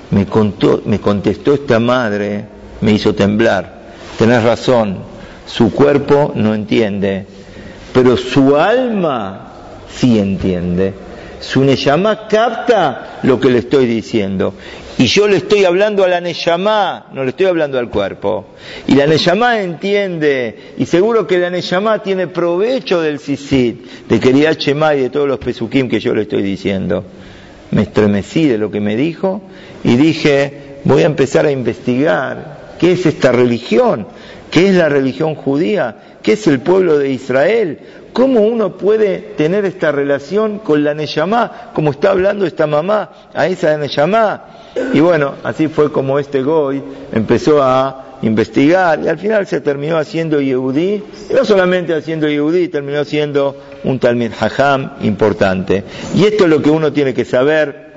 Me, 0.10 0.25
contó, 0.25 0.82
me 0.86 1.00
contestó 1.00 1.54
esta 1.54 1.80
madre, 1.80 2.46
me 2.82 2.94
hizo 2.94 3.14
temblar. 3.14 3.75
Tenés 4.18 4.42
razón, 4.44 5.14
su 5.46 5.72
cuerpo 5.72 6.34
no 6.36 6.54
entiende, 6.54 7.25
pero 7.94 8.18
su 8.18 8.56
alma 8.56 9.52
sí 9.90 10.20
entiende. 10.20 10.94
Su 11.40 11.64
Neyamá 11.64 12.28
capta 12.28 13.20
lo 13.24 13.40
que 13.40 13.50
le 13.50 13.60
estoy 13.60 13.86
diciendo. 13.86 14.54
Y 14.98 15.06
yo 15.08 15.28
le 15.28 15.38
estoy 15.38 15.66
hablando 15.66 16.04
a 16.04 16.08
la 16.08 16.22
Neyamá, 16.22 17.08
no 17.14 17.24
le 17.24 17.32
estoy 17.32 17.46
hablando 17.48 17.78
al 17.78 17.90
cuerpo. 17.90 18.46
Y 18.88 18.96
la 18.96 19.06
Neyamá 19.06 19.62
entiende, 19.62 20.74
y 20.78 20.86
seguro 20.86 21.28
que 21.28 21.38
la 21.38 21.50
Neyamá 21.50 22.02
tiene 22.02 22.28
provecho 22.28 23.02
del 23.02 23.20
Sisit, 23.20 24.08
de 24.08 24.20
Querida 24.20 24.56
Chema 24.56 24.96
y 24.96 25.02
de 25.02 25.10
todos 25.10 25.28
los 25.28 25.38
Pesukim 25.38 25.90
que 25.90 26.00
yo 26.00 26.16
le 26.16 26.24
estoy 26.24 26.42
diciendo. 26.42 27.04
Me 27.72 27.84
estremecí 27.84 28.48
de 28.48 28.58
lo 28.58 28.72
que 28.72 28.80
me 28.80 28.96
dijo 28.96 29.42
y 29.84 29.98
dije, 29.98 30.80
voy 30.86 31.04
a 31.04 31.08
empezar 31.08 31.46
a 31.46 31.52
investigar 31.52 32.64
qué 32.79 32.94
es 32.94 33.05
esta 33.05 33.32
religión, 33.32 34.08
¿Qué 34.55 34.70
es 34.70 34.75
la 34.75 34.88
religión 34.88 35.36
judía? 35.36 35.98
¿Qué 36.22 36.32
es 36.32 36.48
el 36.48 36.62
pueblo 36.62 36.98
de 36.98 37.10
Israel? 37.10 37.77
¿Cómo 38.13 38.39
uno 38.39 38.77
puede 38.77 39.17
tener 39.36 39.65
esta 39.65 39.91
relación 39.91 40.60
con 40.60 40.82
la 40.82 40.94
Neyamá, 40.94 41.72
como 41.74 41.91
está 41.91 42.12
hablando 42.12 42.46
esta 42.46 42.65
mamá 42.65 43.10
a 43.34 43.48
esa 43.48 43.77
Neyamá? 43.77 44.46
Y 44.94 45.01
bueno, 45.01 45.34
así 45.44 45.67
fue 45.67 45.91
como 45.91 46.20
este 46.20 46.41
Goy 46.41 46.82
empezó 47.12 47.62
a 47.62 48.17
investigar 48.22 49.01
y 49.03 49.10
al 49.10 49.17
final 49.20 49.46
se 49.46 49.60
terminó 49.60 49.98
haciendo 49.98 50.39
Yehudí, 50.39 51.03
y 51.29 51.34
no 51.34 51.44
solamente 51.44 51.94
haciendo 51.94 52.29
Yehudí, 52.29 52.70
terminó 52.70 53.03
siendo 53.03 53.58
un 53.84 54.00
Talmud 54.00 54.32
Hajam 54.39 54.94
importante. 55.01 55.84
Y 56.15 56.24
esto 56.24 56.46
es 56.46 56.50
lo 56.50 56.62
que 56.62 56.70
uno 56.70 56.94
tiene 56.94 57.13
que 57.13 57.25
saber, 57.25 57.94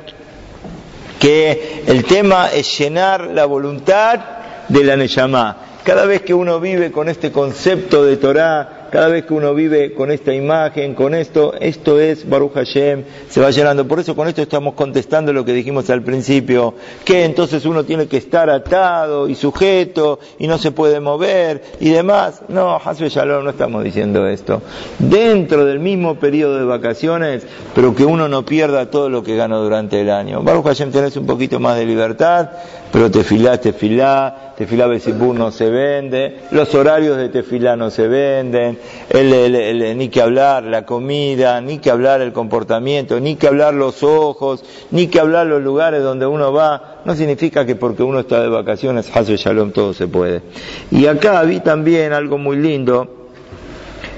que 1.20 1.85
el 1.87 2.04
tema 2.04 2.49
es 2.49 2.76
llenar 2.76 3.28
la 3.28 3.44
voluntad 3.44 4.38
de 4.68 4.84
la 4.84 4.96
Neyamá. 4.96 5.56
Cada 5.84 6.04
vez 6.04 6.22
que 6.22 6.34
uno 6.34 6.60
vive 6.60 6.92
con 6.92 7.08
este 7.08 7.32
concepto 7.32 8.04
de 8.04 8.16
Torah, 8.16 8.77
cada 8.90 9.09
vez 9.09 9.25
que 9.25 9.35
uno 9.35 9.54
vive 9.54 9.92
con 9.95 10.11
esta 10.11 10.35
imagen, 10.35 10.95
con 10.95 11.14
esto, 11.14 11.54
esto 11.61 12.00
es 12.00 12.28
Baruch 12.28 12.54
Hashem, 12.54 13.04
se 13.28 13.40
va 13.40 13.50
llenando. 13.50 13.87
Por 13.87 14.00
eso 14.00 14.14
con 14.16 14.28
esto 14.28 14.42
estamos 14.42 14.75
contestando 14.75 15.33
lo 15.33 15.45
que 15.45 15.52
dijimos 15.52 15.88
al 15.90 16.02
principio, 16.02 16.75
que 17.04 17.25
entonces 17.25 17.64
uno 17.64 17.85
tiene 17.85 18.07
que 18.07 18.16
estar 18.16 18.50
atado 18.50 19.28
y 19.28 19.35
sujeto 19.35 20.18
y 20.38 20.47
no 20.47 20.59
se 20.59 20.73
puede 20.73 21.00
mover 21.00 21.62
y 21.80 21.90
demás. 21.90 22.42
No, 22.49 22.76
Hasbe 22.76 23.09
Shalom, 23.09 23.45
no 23.45 23.50
estamos 23.50 23.85
diciendo 23.85 24.26
esto. 24.26 24.62
Dentro 24.99 25.64
del 25.64 25.78
mismo 25.78 26.16
periodo 26.16 26.59
de 26.59 26.64
vacaciones, 26.64 27.47
pero 27.75 27.95
que 27.95 28.04
uno 28.04 28.28
no 28.28 28.45
pierda 28.45 28.90
todo 28.90 29.09
lo 29.09 29.23
que 29.23 29.37
gana 29.37 29.57
durante 29.57 30.00
el 30.00 30.11
año. 30.11 30.42
Baruch 30.42 30.64
Hashem 30.64 30.90
tenés 30.90 31.16
un 31.16 31.26
poquito 31.26 31.61
más 31.61 31.76
de 31.76 31.87
libertad, 31.87 32.50
pero 32.92 33.11
tefilá, 33.11 33.59
tefilá, 33.59 34.54
tefilá 34.57 34.87
Besibur 34.87 35.35
no 35.35 35.50
se 35.50 35.68
vende, 35.71 36.40
los 36.50 36.75
horarios 36.75 37.16
de 37.16 37.28
tefilá 37.28 37.76
no 37.76 37.90
se 37.90 38.09
venden, 38.09 38.77
ni 39.12 40.08
que 40.08 40.20
hablar 40.20 40.64
la 40.64 40.85
comida, 40.85 41.61
ni 41.61 41.78
que 41.78 41.90
hablar 41.90 42.20
el 42.20 42.32
comportamiento, 42.32 43.18
ni 43.20 43.37
que 43.37 43.47
hablar 43.47 43.75
los 43.75 44.02
ojos, 44.02 44.64
ni 44.90 45.06
que 45.08 45.20
hablar 45.20 45.47
los 45.47 45.62
lugares 45.62 46.02
donde 46.02 46.26
uno 46.26 46.52
va, 46.52 47.00
no 47.04 47.14
significa 47.14 47.64
que 47.64 47.76
porque 47.76 48.02
uno 48.02 48.20
está 48.20 48.42
de 48.42 48.49
vacaciones, 48.49 49.11
Hazel 49.14 49.37
Shalom, 49.37 49.73
todo 49.73 49.94
se 49.94 50.06
puede. 50.08 50.42
Y 50.90 51.06
acá 51.06 51.42
vi 51.42 51.61
también 51.61 52.12
algo 52.12 52.38
muy 52.38 52.56
lindo, 52.56 53.28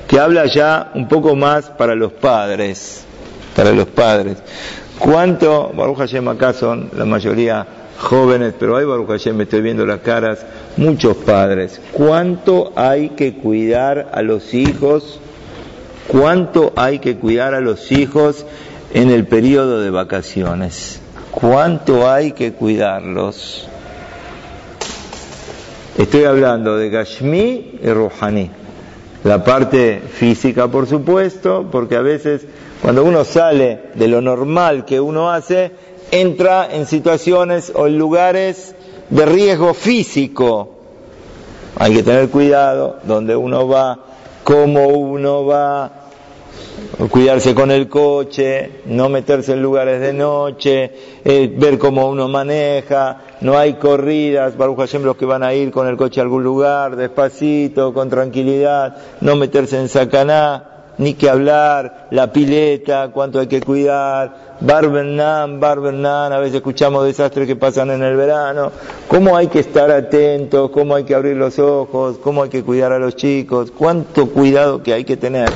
que 0.09 0.19
habla 0.19 0.47
ya 0.47 0.91
un 0.95 1.07
poco 1.07 1.37
más 1.37 1.71
para 1.71 1.95
los 1.95 2.13
padres, 2.13 3.05
para 3.55 3.73
los 3.73 3.87
padres. 3.87 4.39
¿Cuánto, 4.99 5.71
Baruch 5.75 5.99
Hashem 5.99 6.29
acá 6.29 6.53
son 6.53 6.91
la 6.97 7.05
mayoría 7.05 7.67
jóvenes, 8.01 8.55
pero 8.59 8.77
hay 8.77 8.85
Baruch 8.85 9.09
Hashem, 9.09 9.37
me 9.37 9.45
estoy 9.45 9.61
viendo 9.61 9.87
las 9.87 10.01
caras, 10.01 10.45
muchos 10.77 11.17
padres. 11.17 11.81
¿Cuánto 11.93 12.73
hay 12.77 13.11
que 13.11 13.35
cuidar 13.35 14.11
a 14.13 14.23
los 14.23 14.55
hijos? 14.55 15.21
¿Cuánto 16.09 16.73
hay 16.77 16.99
que 16.99 17.17
cuidar 17.17 17.55
a 17.55 17.61
los 17.61 17.93
hijos 17.93 18.47
en 18.93 19.11
el 19.11 19.27
periodo 19.27 19.81
de 19.81 19.91
vacaciones? 19.91 21.01
¿Cuánto 21.31 22.11
hay 22.11 22.33
que 22.33 22.53
cuidarlos? 22.53 23.69
Estoy 25.97 26.25
hablando 26.25 26.77
de 26.77 26.91
Gashmi 26.91 27.79
y 27.83 27.87
Rouhani. 27.87 28.51
La 29.23 29.45
parte 29.45 30.01
física, 30.01 30.69
por 30.69 30.87
supuesto, 30.87 31.69
porque 31.71 31.95
a 31.95 32.01
veces 32.01 32.47
cuando 32.81 33.05
uno 33.05 33.25
sale 33.25 33.81
de 33.95 34.09
lo 34.09 34.23
normal 34.23 34.87
que 34.87 34.99
uno 34.99 35.31
hace, 35.31 35.73
entra 36.11 36.69
en 36.73 36.87
situaciones 36.87 37.71
o 37.75 37.87
en 37.87 37.99
lugares 37.99 38.75
de 39.11 39.27
riesgo 39.27 39.75
físico. 39.75 40.77
Hay 41.77 41.95
que 41.95 42.03
tener 42.03 42.29
cuidado 42.31 42.99
donde 43.05 43.37
uno 43.37 43.69
va, 43.69 43.99
cómo 44.43 44.89
uno 44.89 45.45
va, 45.45 45.93
cuidarse 47.11 47.55
con 47.55 47.71
el 47.71 47.89
coche, 47.89 48.83
no 48.87 49.09
meterse 49.09 49.53
en 49.53 49.63
lugares 49.63 50.01
de 50.01 50.13
noche, 50.13 50.91
eh, 51.25 51.53
ver 51.57 51.79
cómo 51.79 52.09
uno 52.09 52.29
maneja, 52.29 53.19
no 53.41 53.57
hay 53.57 53.75
corridas, 53.75 54.57
Baruch 54.57 54.79
Hashem 54.79 55.03
los 55.03 55.17
que 55.17 55.25
van 55.25 55.43
a 55.43 55.55
ir 55.55 55.71
con 55.71 55.87
el 55.87 55.97
coche 55.97 56.21
a 56.21 56.25
algún 56.25 56.43
lugar, 56.43 56.97
despacito, 56.97 57.95
con 57.95 58.11
tranquilidad, 58.11 58.97
no 59.21 59.37
meterse 59.37 59.79
en 59.79 59.89
sacaná, 59.89 60.80
ni 60.99 61.15
que 61.15 61.31
hablar, 61.31 62.09
la 62.11 62.33
pileta, 62.33 63.11
cuánto 63.13 63.41
hay 63.41 63.47
que 63.47 63.61
cuidar, 63.61 64.57
Barbernan, 64.61 65.59
Barbernan, 65.59 66.33
a 66.33 66.39
veces 66.39 66.57
escuchamos 66.57 67.05
desastres 67.05 67.47
que 67.47 67.57
pasan 67.57 67.91
en 67.91 68.03
el 68.03 68.17
verano, 68.17 68.71
cómo 69.09 69.37
hay 69.37 69.47
que 69.47 69.61
estar 69.61 69.91
atentos, 69.91 70.71
cómo 70.71 70.95
hay 70.95 71.05
que 71.05 71.15
abrir 71.15 71.37
los 71.37 71.59
ojos, 71.59 72.19
cómo 72.19 72.43
hay 72.43 72.51
que 72.51 72.63
cuidar 72.63 72.93
a 72.93 72.99
los 72.99 73.17
chicos, 73.17 73.71
cuánto 73.71 74.29
cuidado 74.29 74.83
que 74.83 74.93
hay 74.93 75.05
que 75.05 75.17
tener. 75.17 75.49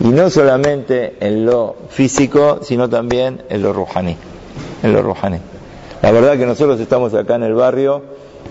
Y 0.00 0.08
no 0.08 0.28
solamente 0.28 1.16
en 1.20 1.46
lo 1.46 1.76
físico, 1.88 2.58
sino 2.62 2.88
también 2.88 3.42
en 3.48 3.62
lo 3.62 3.72
rujaní, 3.72 4.16
en 4.82 4.92
lo 4.92 5.00
rujaní. 5.00 5.38
La 6.02 6.10
verdad 6.10 6.36
que 6.36 6.44
nosotros 6.44 6.78
estamos 6.78 7.14
acá 7.14 7.36
en 7.36 7.44
el 7.44 7.54
barrio 7.54 8.02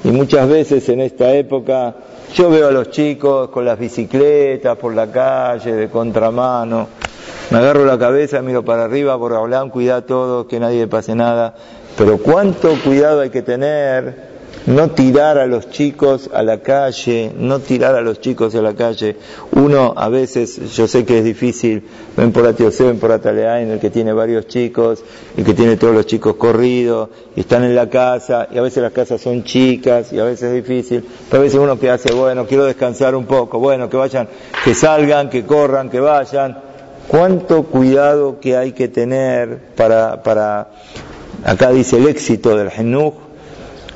y 0.03 0.09
muchas 0.09 0.49
veces 0.49 0.89
en 0.89 1.01
esta 1.01 1.31
época 1.33 1.95
yo 2.35 2.49
veo 2.49 2.67
a 2.67 2.71
los 2.71 2.89
chicos 2.89 3.47
con 3.47 3.63
las 3.63 3.79
bicicletas 3.79 4.77
por 4.77 4.93
la 4.93 5.09
calle, 5.09 5.71
de 5.71 5.89
contramano. 5.89 6.89
Me 7.49 7.59
agarro 7.59 7.85
la 7.85 7.97
cabeza, 7.97 8.41
miro 8.41 8.65
para 8.65 8.83
arriba, 8.83 9.17
por 9.17 9.33
hablar, 9.33 9.69
cuida 9.69 10.01
todo, 10.01 10.45
que 10.45 10.59
nadie 10.59 10.81
le 10.81 10.87
pase 10.87 11.15
nada. 11.15 11.55
Pero 11.97 12.17
cuánto 12.17 12.75
cuidado 12.83 13.21
hay 13.21 13.29
que 13.29 13.41
tener 13.41 14.34
no 14.65 14.91
tirar 14.91 15.37
a 15.37 15.45
los 15.45 15.69
chicos 15.69 16.29
a 16.33 16.41
la 16.41 16.61
calle, 16.61 17.31
no 17.37 17.59
tirar 17.59 17.95
a 17.95 18.01
los 18.01 18.19
chicos 18.19 18.55
a 18.55 18.61
la 18.61 18.73
calle. 18.73 19.15
Uno 19.51 19.93
a 19.95 20.09
veces, 20.09 20.73
yo 20.73 20.87
sé 20.87 21.05
que 21.05 21.19
es 21.19 21.23
difícil, 21.23 21.83
ven 22.17 22.31
por 22.31 22.45
Atiosé, 22.47 22.85
ven 22.85 22.99
por 22.99 23.11
en 23.11 23.71
el 23.71 23.79
que 23.79 23.89
tiene 23.89 24.13
varios 24.13 24.47
chicos, 24.47 25.03
el 25.37 25.45
que 25.45 25.53
tiene 25.53 25.77
todos 25.77 25.93
los 25.93 26.05
chicos 26.05 26.35
corridos, 26.35 27.09
y 27.35 27.41
están 27.41 27.63
en 27.63 27.75
la 27.75 27.89
casa, 27.89 28.47
y 28.51 28.57
a 28.57 28.61
veces 28.61 28.81
las 28.81 28.91
casas 28.91 29.21
son 29.21 29.43
chicas, 29.43 30.11
y 30.11 30.19
a 30.19 30.23
veces 30.23 30.53
es 30.53 30.63
difícil, 30.63 31.03
pero 31.29 31.41
a 31.41 31.43
veces 31.43 31.59
uno 31.59 31.79
que 31.79 31.89
hace, 31.89 32.13
bueno, 32.13 32.45
quiero 32.47 32.65
descansar 32.65 33.15
un 33.15 33.25
poco, 33.25 33.59
bueno, 33.59 33.89
que 33.89 33.97
vayan, 33.97 34.27
que 34.63 34.73
salgan, 34.73 35.29
que 35.29 35.45
corran, 35.45 35.89
que 35.89 35.99
vayan. 35.99 36.59
Cuánto 37.07 37.63
cuidado 37.63 38.39
que 38.39 38.57
hay 38.57 38.71
que 38.71 38.87
tener 38.87 39.59
para, 39.75 40.23
para 40.23 40.69
acá 41.43 41.69
dice 41.69 41.97
el 41.97 42.07
éxito 42.07 42.57
del 42.57 42.71
Genuj, 42.71 43.24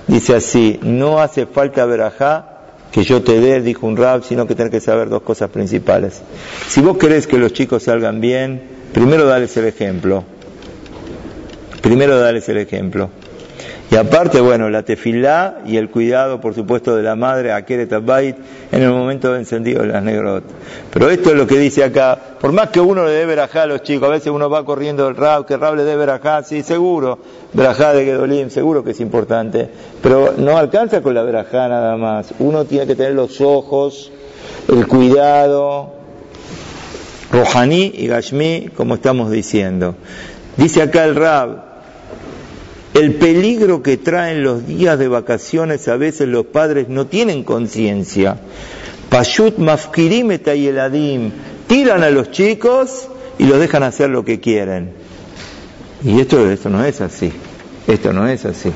Dice 0.10 0.36
así, 0.36 0.80
no 0.82 1.20
hace 1.22 1.46
falta 1.46 1.86
verajá 1.86 2.46
que 2.92 3.04
yo 3.04 3.22
te 3.22 3.40
dé, 3.40 3.62
dijo 3.62 3.86
un 3.86 3.96
rab, 3.96 4.24
sino 4.24 4.48
que 4.48 4.56
tenés 4.56 4.72
que 4.72 4.80
saber 4.80 5.08
dos 5.08 5.22
cosas 5.22 5.52
principales. 5.52 6.24
Si 6.68 6.82
vos 6.82 6.98
querés 6.98 7.28
que 7.28 7.38
los 7.38 7.54
chicos 7.54 7.84
salgan 7.84 8.20
bien, 8.20 8.60
primero 8.92 9.26
dales 9.26 9.56
el 9.58 9.66
ejemplo. 9.66 10.24
Primero 11.84 12.20
dales 12.20 12.50
el 12.50 12.58
ejemplo. 12.58 13.12
Y 13.92 13.96
aparte, 13.96 14.40
bueno, 14.40 14.70
la 14.70 14.84
tefilá 14.84 15.62
y 15.66 15.78
el 15.78 15.90
cuidado, 15.90 16.40
por 16.40 16.54
supuesto, 16.54 16.96
de 16.96 17.02
la 17.02 17.16
madre, 17.16 17.52
Akeret 17.52 17.92
Abayit, 17.92 18.36
en 18.72 18.84
el 18.84 18.92
momento 18.92 19.34
de 19.34 19.40
encendido 19.40 19.82
de 19.82 19.88
las 19.88 20.04
negrot. 20.04 20.44
Pero 20.94 21.10
esto 21.10 21.30
es 21.30 21.36
lo 21.36 21.48
que 21.48 21.58
dice 21.58 21.84
acá, 21.84 22.16
por 22.40 22.52
más 22.52 22.70
que 22.70 22.80
uno 22.80 23.04
le 23.04 23.12
dé 23.12 23.26
verajá 23.26 23.64
a 23.64 23.66
los 23.66 23.82
chicos, 23.82 24.08
a 24.08 24.12
veces 24.12 24.28
uno 24.28 24.48
va 24.48 24.64
corriendo 24.64 25.08
el 25.08 25.16
rab, 25.16 25.48
que 25.48 25.56
el 25.56 25.60
rab 25.60 25.76
le 25.76 25.86
dé 25.86 25.96
verajá, 25.96 26.44
sí, 26.44 26.62
seguro, 26.62 27.18
verajá 27.54 27.94
de 27.94 28.06
Gedolim, 28.06 28.52
seguro 28.52 28.84
que 28.84 28.92
es 28.92 29.00
importante, 29.00 29.68
pero 30.04 30.36
no 30.38 30.56
alcanza 30.56 31.02
con 31.02 31.16
la 31.16 31.24
verajá 31.24 31.68
nada 31.68 31.98
más. 31.98 32.32
Uno 32.38 32.66
tiene 32.66 32.86
que 32.86 32.96
tener 32.96 33.14
los 33.14 33.42
ojos, 33.42 34.12
el 34.68 34.86
cuidado, 34.86 35.96
Rohaní 37.32 37.92
y 37.96 38.06
Gashmi, 38.06 38.70
como 38.76 38.94
estamos 38.96 39.32
diciendo. 39.32 39.96
Dice 40.58 40.84
acá 40.84 41.06
el 41.06 41.16
rab, 41.16 41.69
el 42.94 43.16
peligro 43.16 43.84
que 43.84 43.98
traen 43.98 44.44
los 44.44 44.66
días 44.66 44.98
de 44.98 45.08
vacaciones 45.08 45.88
a 45.88 45.96
veces 45.96 46.28
los 46.28 46.46
padres 46.46 46.90
no 46.90 47.08
tienen 47.08 47.44
conciencia. 47.44 48.38
Pashut 49.10 49.58
mafkirim 49.58 50.32
y 50.32 51.32
tiran 51.68 52.04
a 52.04 52.10
los 52.10 52.32
chicos 52.32 53.08
y 53.38 53.46
los 53.46 53.60
dejan 53.60 53.84
hacer 53.84 54.10
lo 54.10 54.26
que 54.26 54.40
quieren. 54.40 54.92
Y 56.04 56.20
esto, 56.20 56.50
esto 56.50 56.70
no 56.70 56.84
es 56.84 57.02
así, 57.02 57.32
esto 57.88 58.14
no 58.14 58.28
es 58.28 58.46
así. 58.46 58.72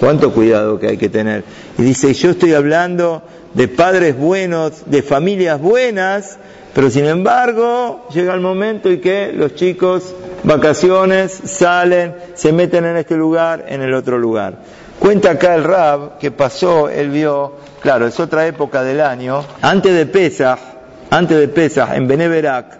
Cuánto 0.00 0.32
cuidado 0.32 0.78
que 0.78 0.88
hay 0.88 0.96
que 0.96 1.08
tener. 1.08 1.44
Y 1.78 1.82
dice, 1.82 2.12
yo 2.12 2.30
estoy 2.30 2.52
hablando 2.52 3.22
de 3.54 3.68
padres 3.68 4.16
buenos, 4.16 4.82
de 4.86 5.02
familias 5.02 5.60
buenas, 5.60 6.38
pero 6.74 6.90
sin 6.90 7.06
embargo 7.06 8.06
llega 8.12 8.34
el 8.34 8.40
momento 8.40 8.92
y 8.92 8.98
que 8.98 9.32
los 9.32 9.54
chicos 9.54 10.14
vacaciones, 10.46 11.32
salen, 11.44 12.14
se 12.34 12.52
meten 12.52 12.86
en 12.86 12.96
este 12.96 13.16
lugar, 13.16 13.66
en 13.68 13.82
el 13.82 13.92
otro 13.92 14.18
lugar. 14.18 14.54
Cuenta 14.98 15.32
acá 15.32 15.54
el 15.54 15.64
Rab 15.64 16.18
que 16.18 16.30
pasó, 16.30 16.88
él 16.88 17.10
vio, 17.10 17.52
claro, 17.80 18.06
es 18.06 18.18
otra 18.18 18.46
época 18.46 18.82
del 18.82 19.00
año, 19.00 19.44
antes 19.60 19.94
de 19.94 20.06
Pesach, 20.06 20.58
antes 21.10 21.38
de 21.38 21.48
Pesach, 21.48 21.90
en 21.92 22.08
Beneverac, 22.08 22.78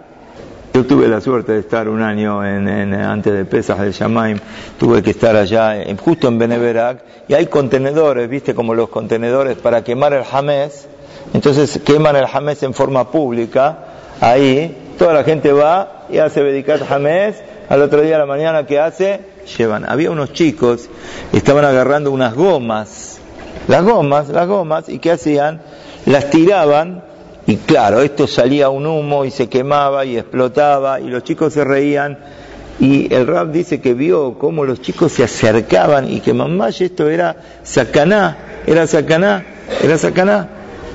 yo 0.73 0.85
tuve 0.85 1.07
la 1.07 1.21
suerte 1.21 1.53
de 1.53 1.59
estar 1.59 1.89
un 1.89 2.01
año 2.01 2.45
en, 2.45 2.93
antes 2.93 3.33
de 3.33 3.45
Pesach 3.45 3.77
del 3.79 3.91
Shamaim, 3.91 4.39
tuve 4.79 5.03
que 5.03 5.11
estar 5.11 5.35
allá 5.35 5.75
justo 6.03 6.27
en 6.27 6.39
Beneverac, 6.39 6.99
y 7.27 7.33
hay 7.33 7.47
contenedores, 7.47 8.29
viste 8.29 8.55
como 8.55 8.75
los 8.75 8.89
contenedores 8.89 9.57
para 9.57 9.83
quemar 9.83 10.13
el 10.13 10.23
jamés, 10.23 10.87
entonces 11.33 11.81
queman 11.83 12.15
el 12.15 12.27
jamés 12.27 12.63
en 12.63 12.73
forma 12.73 13.11
pública, 13.11 13.77
ahí 14.21 14.93
toda 14.97 15.13
la 15.13 15.23
gente 15.23 15.51
va 15.51 16.05
y 16.09 16.17
hace 16.17 16.41
Bedikat 16.41 16.87
jamés, 16.87 17.35
al 17.69 17.81
otro 17.81 18.01
día 18.01 18.13
de 18.13 18.19
la 18.19 18.25
mañana, 18.25 18.65
¿qué 18.65 18.79
hace? 18.79 19.21
Llevan. 19.57 19.89
Había 19.89 20.11
unos 20.11 20.33
chicos, 20.33 20.89
estaban 21.33 21.65
agarrando 21.65 22.11
unas 22.11 22.33
gomas, 22.33 23.19
las 23.67 23.83
gomas, 23.83 24.29
las 24.29 24.47
gomas, 24.47 24.89
y 24.89 24.99
¿qué 24.99 25.11
hacían? 25.11 25.61
Las 26.05 26.29
tiraban, 26.29 27.03
y 27.45 27.57
claro, 27.57 28.01
esto 28.01 28.27
salía 28.27 28.69
un 28.69 28.85
humo 28.85 29.25
y 29.25 29.31
se 29.31 29.49
quemaba 29.49 30.05
y 30.05 30.17
explotaba, 30.17 30.99
y 30.99 31.07
los 31.09 31.23
chicos 31.23 31.53
se 31.53 31.63
reían, 31.63 32.17
y 32.79 33.13
el 33.13 33.25
rap 33.25 33.49
dice 33.49 33.81
que 33.81 33.93
vio 33.93 34.37
cómo 34.37 34.63
los 34.63 34.81
chicos 34.81 35.11
se 35.11 35.23
acercaban 35.23 36.09
y 36.11 36.19
que 36.19 36.33
mamá 36.33 36.69
esto 36.69 37.09
era 37.09 37.35
sacaná, 37.63 38.37
era 38.67 38.85
sacaná, 38.85 39.43
era 39.81 39.97
sacaná. 39.97 40.49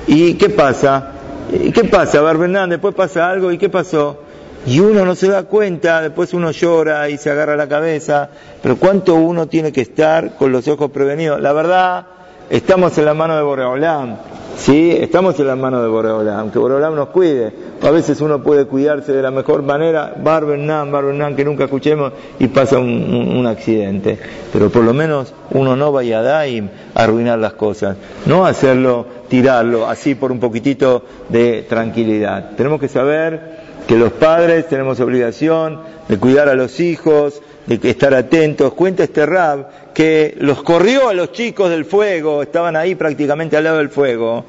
¿Y 0.07 0.35
qué 0.35 0.49
pasa? 0.49 1.11
¿Y 1.51 1.71
qué 1.71 1.83
pasa, 1.83 2.21
Barbernán? 2.21 2.69
Después 2.69 2.95
pasa 2.95 3.29
algo, 3.29 3.51
¿y 3.51 3.57
qué 3.57 3.69
pasó? 3.69 4.22
Y 4.65 4.79
uno 4.79 5.03
no 5.05 5.13
se 5.13 5.27
da 5.27 5.43
cuenta, 5.43 6.01
después 6.01 6.33
uno 6.33 6.51
llora 6.51 7.09
y 7.09 7.17
se 7.17 7.29
agarra 7.29 7.57
la 7.57 7.67
cabeza, 7.67 8.29
pero 8.61 8.77
¿cuánto 8.77 9.15
uno 9.15 9.47
tiene 9.47 9.73
que 9.73 9.81
estar 9.81 10.37
con 10.37 10.53
los 10.53 10.67
ojos 10.69 10.89
prevenidos? 10.89 11.41
La 11.41 11.51
verdad, 11.51 12.05
estamos 12.49 12.97
en 12.97 13.03
la 13.03 13.13
mano 13.13 13.35
de 13.35 13.43
Boreolam, 13.43 14.15
¿sí? 14.55 14.95
Estamos 14.97 15.37
en 15.41 15.47
la 15.47 15.57
mano 15.57 15.81
de 15.81 15.89
Boreolam, 15.89 16.49
que 16.49 16.59
Boreolam 16.59 16.95
nos 16.95 17.09
cuide. 17.09 17.51
A 17.81 17.91
veces 17.91 18.21
uno 18.21 18.41
puede 18.41 18.65
cuidarse 18.65 19.11
de 19.11 19.21
la 19.21 19.31
mejor 19.31 19.63
manera, 19.63 20.13
Barbenán, 20.23 20.93
Barbenán, 20.93 21.35
que 21.35 21.43
nunca 21.43 21.65
escuchemos, 21.65 22.13
y 22.39 22.47
pasa 22.47 22.79
un, 22.79 23.45
accidente. 23.45 24.17
Pero 24.53 24.69
por 24.69 24.85
lo 24.85 24.93
menos 24.93 25.33
uno 25.51 25.75
no 25.75 25.91
vaya 25.91 26.19
a 26.19 26.23
Daim 26.23 26.69
a 26.95 27.03
arruinar 27.03 27.37
las 27.37 27.53
cosas, 27.53 27.97
no 28.25 28.45
hacerlo, 28.45 29.07
tirarlo, 29.27 29.89
así 29.89 30.15
por 30.15 30.31
un 30.31 30.39
poquitito 30.39 31.03
de 31.27 31.65
tranquilidad. 31.67 32.51
Tenemos 32.55 32.79
que 32.79 32.87
saber 32.87 33.62
que 33.93 33.99
los 33.99 34.13
padres 34.13 34.67
tenemos 34.67 34.99
obligación 35.01 35.79
de 36.09 36.17
cuidar 36.17 36.49
a 36.49 36.55
los 36.55 36.79
hijos, 36.79 37.43
de 37.67 37.77
estar 37.87 38.15
atentos. 38.15 38.73
Cuenta 38.73 39.03
este 39.03 39.23
rab 39.23 39.93
que 39.93 40.35
los 40.39 40.63
corrió 40.63 41.09
a 41.09 41.13
los 41.13 41.31
chicos 41.31 41.69
del 41.69 41.85
fuego, 41.85 42.41
estaban 42.41 42.75
ahí 42.75 42.95
prácticamente 42.95 43.55
al 43.55 43.65
lado 43.65 43.77
del 43.77 43.89
fuego, 43.89 44.45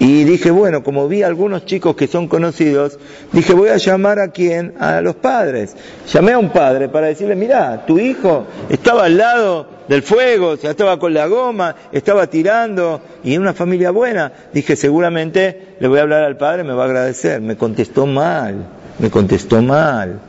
y 0.00 0.24
dije, 0.24 0.50
bueno, 0.50 0.82
como 0.82 1.06
vi 1.06 1.22
algunos 1.22 1.66
chicos 1.66 1.94
que 1.94 2.08
son 2.08 2.26
conocidos, 2.26 2.98
dije, 3.30 3.52
voy 3.52 3.68
a 3.68 3.76
llamar 3.76 4.18
a 4.18 4.32
quién? 4.32 4.74
A 4.80 5.00
los 5.02 5.14
padres. 5.14 5.76
Llamé 6.12 6.32
a 6.32 6.38
un 6.38 6.50
padre 6.50 6.88
para 6.88 7.06
decirle, 7.06 7.36
mira, 7.36 7.84
tu 7.86 7.96
hijo 7.96 8.46
estaba 8.70 9.04
al 9.04 9.18
lado 9.18 9.68
del 9.86 10.02
fuego, 10.02 10.56
ya 10.56 10.70
estaba 10.70 10.98
con 10.98 11.14
la 11.14 11.26
goma, 11.26 11.76
estaba 11.92 12.26
tirando, 12.28 13.02
y 13.22 13.34
en 13.34 13.42
una 13.42 13.52
familia 13.52 13.92
buena. 13.92 14.32
Dije, 14.52 14.74
seguramente 14.74 15.76
le 15.78 15.86
voy 15.86 15.98
a 15.98 16.02
hablar 16.02 16.24
al 16.24 16.38
padre, 16.38 16.64
me 16.64 16.72
va 16.72 16.84
a 16.84 16.86
agradecer. 16.86 17.40
Me 17.40 17.56
contestó 17.56 18.06
mal, 18.06 18.79
me 19.00 19.10
contestó 19.10 19.62
mal. 19.62 20.20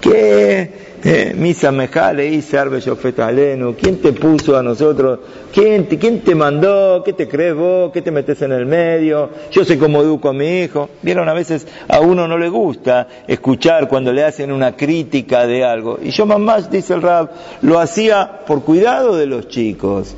¿Qué? 0.00 0.90
Eh, 1.02 1.32
misa 1.34 1.72
mejale 1.72 2.26
y 2.26 2.42
serve 2.42 2.82
aleno. 3.22 3.74
¿Quién 3.74 4.02
te 4.02 4.12
puso 4.12 4.56
a 4.56 4.62
nosotros? 4.62 5.20
¿Quién 5.50 5.88
te, 5.88 5.98
¿Quién 5.98 6.20
te 6.20 6.34
mandó? 6.34 7.02
¿Qué 7.02 7.14
te 7.14 7.26
crees 7.26 7.54
vos? 7.54 7.90
¿Qué 7.90 8.02
te 8.02 8.10
metes 8.10 8.42
en 8.42 8.52
el 8.52 8.66
medio? 8.66 9.30
Yo 9.50 9.64
sé 9.64 9.78
cómo 9.78 10.02
educo 10.02 10.28
a 10.28 10.34
mi 10.34 10.60
hijo. 10.60 10.90
Vieron, 11.00 11.26
a 11.30 11.32
veces 11.32 11.66
a 11.88 12.00
uno 12.00 12.28
no 12.28 12.36
le 12.36 12.50
gusta 12.50 13.08
escuchar 13.26 13.88
cuando 13.88 14.12
le 14.12 14.24
hacen 14.24 14.52
una 14.52 14.76
crítica 14.76 15.46
de 15.46 15.64
algo. 15.64 15.98
Y 16.02 16.10
yo 16.10 16.26
mamás, 16.26 16.70
dice 16.70 16.92
el 16.92 17.00
rab, 17.00 17.30
lo 17.62 17.78
hacía 17.78 18.40
por 18.46 18.62
cuidado 18.62 19.16
de 19.16 19.26
los 19.26 19.48
chicos. 19.48 20.14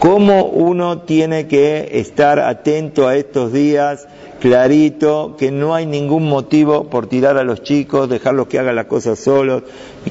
¿Cómo 0.00 0.46
uno 0.46 1.02
tiene 1.02 1.46
que 1.46 2.00
estar 2.00 2.40
atento 2.40 3.06
a 3.06 3.16
estos 3.16 3.52
días? 3.52 4.08
clarito 4.40 5.36
que 5.38 5.52
no 5.52 5.74
hay 5.74 5.84
ningún 5.86 6.26
motivo 6.26 6.84
por 6.84 7.06
tirar 7.06 7.36
a 7.36 7.44
los 7.44 7.62
chicos, 7.62 8.08
dejarlos 8.08 8.46
que 8.48 8.58
hagan 8.58 8.74
las 8.74 8.86
cosas 8.86 9.18
solos, 9.18 9.62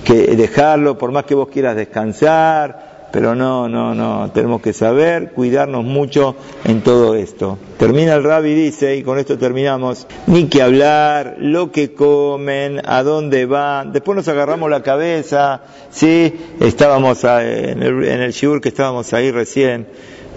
que 0.06 0.36
dejarlo 0.36 0.98
por 0.98 1.12
más 1.12 1.26
que 1.26 1.34
vos 1.34 1.50
quieras 1.50 1.76
descansar, 1.76 2.89
pero 3.12 3.36
no, 3.36 3.68
no, 3.68 3.96
no, 3.96 4.32
tenemos 4.32 4.62
que 4.62 4.74
saber 4.74 5.32
cuidarnos 5.32 5.84
mucho 5.84 6.36
en 6.66 6.82
todo 6.82 7.16
esto. 7.16 7.58
Termina 7.78 8.16
el 8.16 8.24
rabbi 8.24 8.54
dice, 8.54 8.96
y 8.96 9.04
con 9.04 9.20
esto 9.20 9.38
terminamos, 9.38 10.08
ni 10.28 10.48
que 10.48 10.62
hablar, 10.62 11.38
lo 11.40 11.72
que 11.72 11.94
comen, 11.94 12.82
a 12.86 13.04
dónde 13.04 13.46
van, 13.46 13.94
después 13.94 14.16
nos 14.16 14.28
agarramos 14.28 14.70
la 14.70 14.84
cabeza, 14.84 15.62
sí, 15.90 16.34
estábamos 16.60 17.24
en 17.24 17.84
el, 17.84 18.04
en 18.04 18.22
el 18.22 18.32
shiur 18.32 18.62
que 18.62 18.70
estábamos 18.70 19.14
ahí 19.14 19.32
recién, 19.32 19.88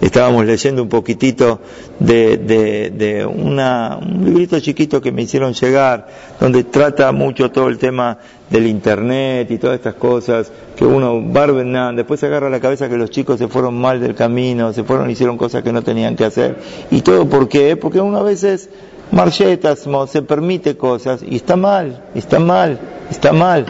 estábamos 0.05 0.45
leyendo 0.45 0.83
un 0.83 0.89
poquitito 0.89 1.61
de, 1.99 2.37
de, 2.37 3.25
una, 3.25 3.97
un 4.01 4.25
librito 4.25 4.59
chiquito 4.59 5.01
que 5.01 5.11
me 5.13 5.21
hicieron 5.21 5.53
llegar, 5.53 6.07
donde 6.39 6.65
trata 6.65 7.11
mucho 7.13 7.51
todo 7.51 7.69
el 7.69 7.77
tema 7.77 8.17
del 8.49 8.67
internet 8.67 9.49
y 9.49 9.57
todas 9.57 9.77
estas 9.77 9.95
cosas, 9.95 10.51
que 10.75 10.83
uno, 10.85 11.21
Barbenan, 11.21 11.95
después 11.95 12.19
se 12.19 12.25
agarra 12.25 12.49
la 12.49 12.59
cabeza 12.59 12.89
que 12.89 12.97
los 12.97 13.11
chicos 13.11 13.39
se 13.39 13.47
fueron 13.47 13.75
mal 13.75 14.01
del 14.01 14.13
camino, 14.13 14.73
se 14.73 14.83
fueron, 14.83 15.09
hicieron 15.09 15.37
cosas 15.37 15.63
que 15.63 15.71
no 15.71 15.81
tenían 15.81 16.17
que 16.17 16.25
hacer, 16.25 16.57
y 16.91 17.01
todo 17.01 17.27
por 17.29 17.47
qué, 17.47 17.77
porque 17.77 18.01
uno 18.01 18.17
a 18.17 18.23
veces 18.23 18.69
marchetasmo, 19.11 20.05
se 20.07 20.21
permite 20.21 20.75
cosas, 20.75 21.23
y 21.25 21.37
está 21.37 21.55
mal, 21.55 22.03
está 22.13 22.39
mal, 22.39 22.77
está 23.09 23.31
mal. 23.31 23.65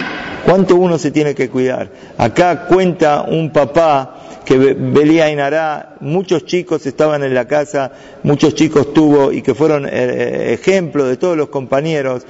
¿Cuánto 0.46 0.76
uno 0.76 0.98
se 0.98 1.12
tiene 1.12 1.36
que 1.36 1.50
cuidar? 1.50 1.90
Acá 2.18 2.66
cuenta 2.68 3.22
un 3.22 3.52
papá 3.52 4.23
que 4.46 4.58
Belía 4.58 5.30
Inará, 5.30 5.96
muchos 6.00 6.46
chicos 6.46 6.86
estaban 6.86 7.24
en 7.24 7.34
la 7.34 7.48
casa, 7.48 7.92
muchos 8.24 8.56
chicos 8.56 8.94
tuvo 8.94 9.32
y 9.32 9.42
que 9.42 9.54
fueron 9.54 9.86
eh, 9.86 9.90
eh, 9.92 10.54
ejemplo 10.54 11.06
de 11.06 11.18
todos 11.18 11.38
los 11.38 11.50
compañeros, 11.50 12.26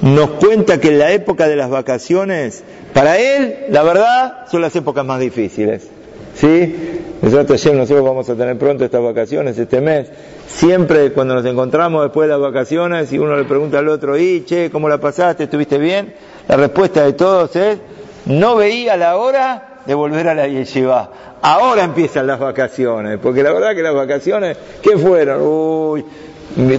nos 0.00 0.30
cuenta 0.30 0.80
que 0.80 0.88
en 0.88 0.98
la 0.98 1.12
época 1.12 1.46
de 1.46 1.56
las 1.56 1.70
vacaciones, 1.70 2.64
para 2.92 3.18
él, 3.18 3.66
la 3.70 3.82
verdad, 3.82 4.46
son 4.50 4.60
las 4.60 4.74
épocas 4.74 5.04
más 5.04 5.20
difíciles. 5.20 5.88
¿Sí? 6.34 6.74
Nosotros 7.20 7.64
nosotros 7.72 8.04
vamos 8.04 8.28
a 8.28 8.34
tener 8.34 8.58
pronto 8.58 8.84
estas 8.84 9.02
vacaciones, 9.02 9.56
este 9.56 9.80
mes. 9.80 10.08
Siempre 10.48 11.12
cuando 11.12 11.34
nos 11.34 11.44
encontramos 11.44 12.02
después 12.02 12.26
de 12.26 12.32
las 12.32 12.40
vacaciones 12.40 13.12
y 13.12 13.18
uno 13.18 13.36
le 13.36 13.44
pregunta 13.44 13.78
al 13.78 13.88
otro, 13.88 14.18
y 14.18 14.44
che, 14.44 14.70
¿cómo 14.70 14.88
la 14.88 14.98
pasaste? 14.98 15.44
¿Estuviste 15.44 15.78
bien? 15.78 16.14
La 16.48 16.56
respuesta 16.56 17.04
de 17.04 17.12
todos 17.12 17.54
es, 17.54 17.78
no 18.26 18.56
veía 18.56 18.96
la 18.96 19.16
hora 19.16 19.71
de 19.86 19.94
volver 19.94 20.28
a 20.28 20.34
la 20.34 20.46
yeshiva. 20.46 21.10
Ahora 21.42 21.84
empiezan 21.84 22.26
las 22.26 22.38
vacaciones, 22.38 23.18
porque 23.20 23.42
la 23.42 23.52
verdad 23.52 23.74
que 23.74 23.82
las 23.82 23.94
vacaciones, 23.94 24.56
¿qué 24.82 24.96
fueron? 24.96 25.42
Uy, 25.42 26.04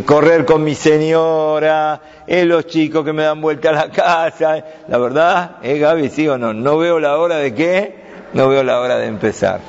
correr 0.05 0.45
con 0.45 0.63
mi 0.63 0.75
señora, 0.75 1.99
eh, 2.27 2.45
los 2.45 2.67
chicos 2.67 3.03
que 3.03 3.13
me 3.13 3.23
dan 3.23 3.41
vuelta 3.41 3.69
a 3.69 3.73
la 3.73 3.89
casa. 3.89 4.63
La 4.87 4.97
verdad, 4.97 5.57
eh, 5.63 5.77
Gaby, 5.77 6.09
sí 6.09 6.27
o 6.27 6.37
no, 6.37 6.53
no 6.53 6.77
veo 6.77 6.99
la 6.99 7.17
hora 7.17 7.37
de 7.37 7.53
qué, 7.53 7.95
no 8.33 8.47
veo 8.47 8.63
la 8.63 8.79
hora 8.79 8.97
de 8.97 9.07
empezar. 9.07 9.59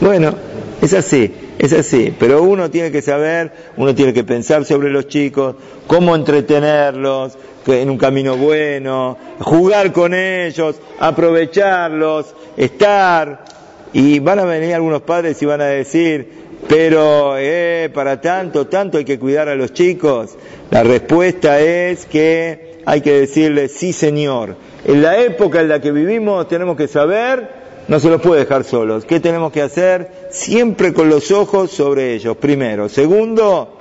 Bueno, 0.00 0.34
es 0.80 0.94
así, 0.94 1.49
es 1.60 1.74
así, 1.74 2.14
pero 2.18 2.42
uno 2.42 2.70
tiene 2.70 2.90
que 2.90 3.02
saber, 3.02 3.52
uno 3.76 3.94
tiene 3.94 4.14
que 4.14 4.24
pensar 4.24 4.64
sobre 4.64 4.88
los 4.88 5.08
chicos, 5.08 5.56
cómo 5.86 6.16
entretenerlos 6.16 7.36
en 7.66 7.90
un 7.90 7.98
camino 7.98 8.38
bueno, 8.38 9.18
jugar 9.40 9.92
con 9.92 10.14
ellos, 10.14 10.76
aprovecharlos, 10.98 12.34
estar, 12.56 13.44
y 13.92 14.20
van 14.20 14.38
a 14.38 14.46
venir 14.46 14.72
algunos 14.72 15.02
padres 15.02 15.42
y 15.42 15.44
van 15.44 15.60
a 15.60 15.66
decir, 15.66 16.30
pero 16.66 17.34
eh, 17.36 17.90
para 17.92 18.22
tanto, 18.22 18.66
tanto 18.66 18.96
hay 18.96 19.04
que 19.04 19.18
cuidar 19.18 19.50
a 19.50 19.54
los 19.54 19.74
chicos. 19.74 20.38
La 20.70 20.82
respuesta 20.82 21.60
es 21.60 22.06
que 22.06 22.78
hay 22.86 23.02
que 23.02 23.12
decirle, 23.12 23.68
sí 23.68 23.92
señor, 23.92 24.56
en 24.86 25.02
la 25.02 25.18
época 25.20 25.60
en 25.60 25.68
la 25.68 25.78
que 25.82 25.92
vivimos 25.92 26.48
tenemos 26.48 26.78
que 26.78 26.88
saber, 26.88 27.59
no 27.90 27.98
se 27.98 28.08
los 28.08 28.20
puede 28.20 28.42
dejar 28.42 28.62
solos. 28.62 29.04
¿Qué 29.04 29.18
tenemos 29.18 29.50
que 29.50 29.62
hacer? 29.62 30.28
Siempre 30.30 30.94
con 30.94 31.08
los 31.08 31.32
ojos 31.32 31.72
sobre 31.72 32.14
ellos, 32.14 32.36
primero. 32.36 32.88
Segundo, 32.88 33.76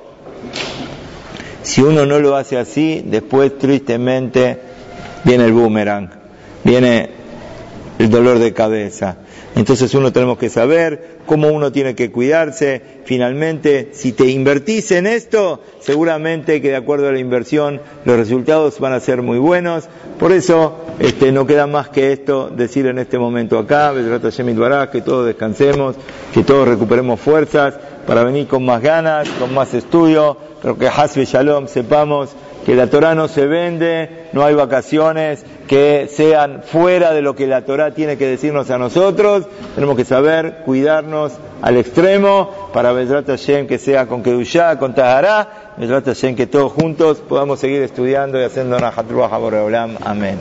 si 1.62 1.84
uno 1.84 2.08
no 2.08 2.18
lo 2.20 2.36
hace 2.36 2.58
así, 2.58 3.04
después 3.06 3.56
tristemente 3.60 4.60
viene 5.24 5.46
el 5.46 5.54
boomerang, 5.54 6.10
viene 6.64 7.12
el 8.00 8.10
dolor 8.10 8.40
de 8.40 8.52
cabeza. 8.52 9.18
Entonces 9.56 9.94
uno 9.94 10.14
tenemos 10.14 10.38
que 10.38 10.50
saber 10.50 11.18
cómo 11.26 11.50
uno 11.50 11.72
tiene 11.72 11.96
que 11.96 12.12
cuidarse. 12.12 12.82
Finalmente, 13.06 13.90
si 13.94 14.12
te 14.12 14.26
invertís 14.30 14.92
en 14.92 15.08
esto, 15.08 15.62
seguramente 15.80 16.62
que 16.62 16.70
de 16.70 16.76
acuerdo 16.76 17.10
a 17.10 17.12
la 17.12 17.20
inversión 17.20 17.82
los 18.06 18.18
resultados 18.18 18.80
van 18.80 18.94
a 18.94 19.00
ser 19.00 19.22
muy 19.22 19.38
buenos. 19.38 19.90
Por 20.20 20.32
eso 20.32 20.78
este, 21.00 21.32
no 21.32 21.46
queda 21.46 21.68
más 21.68 21.90
que 21.90 22.12
esto 22.12 22.50
decir 22.50 22.86
en 22.86 23.00
este 23.00 23.18
momento 23.18 23.58
acá, 23.58 23.94
que 24.92 25.02
todos 25.02 25.26
descansemos, 25.26 25.96
que 26.34 26.44
todos 26.44 26.68
recuperemos 26.68 27.20
fuerzas 27.20 27.76
para 28.06 28.24
venir 28.24 28.48
con 28.48 28.66
más 28.66 28.82
ganas, 28.82 29.30
con 29.30 29.54
más 29.54 29.74
estudio, 29.74 30.38
pero 30.62 30.78
que 30.78 30.88
Hasbe 30.88 31.26
Shalom 31.26 31.68
sepamos 31.68 32.30
que 32.70 32.76
la 32.76 32.86
Torah 32.86 33.16
no 33.16 33.28
se 33.28 33.48
vende, 33.48 34.28
no 34.32 34.46
hay 34.46 34.54
vacaciones 34.54 35.44
que 35.68 36.08
sean 36.08 36.62
fuera 36.62 37.14
de 37.14 37.24
lo 37.24 37.36
que 37.36 37.48
la 37.48 37.64
Torah 37.66 37.96
tiene 37.96 38.16
que 38.16 38.28
decirnos 38.28 38.70
a 38.70 38.78
nosotros. 38.78 39.48
Tenemos 39.74 39.98
que 39.98 40.06
saber 40.06 40.58
cuidarnos 40.66 41.32
al 41.64 41.78
extremo 41.78 42.70
para 42.72 42.92
Bedrat 42.92 43.26
Hashem 43.26 43.66
que 43.66 43.80
sea 43.80 44.06
con 44.06 44.22
Kedushá, 44.22 44.78
con 44.78 44.94
Tahará, 44.94 45.74
Bedrat 45.78 46.06
Hashem 46.06 46.36
que 46.36 46.46
todos 46.46 46.72
juntos 46.72 47.24
podamos 47.28 47.60
seguir 47.60 47.82
estudiando 47.82 48.40
y 48.40 48.44
haciendo 48.44 48.78
una 48.78 48.92
Boreolam. 48.92 49.98
Amén. 50.06 50.38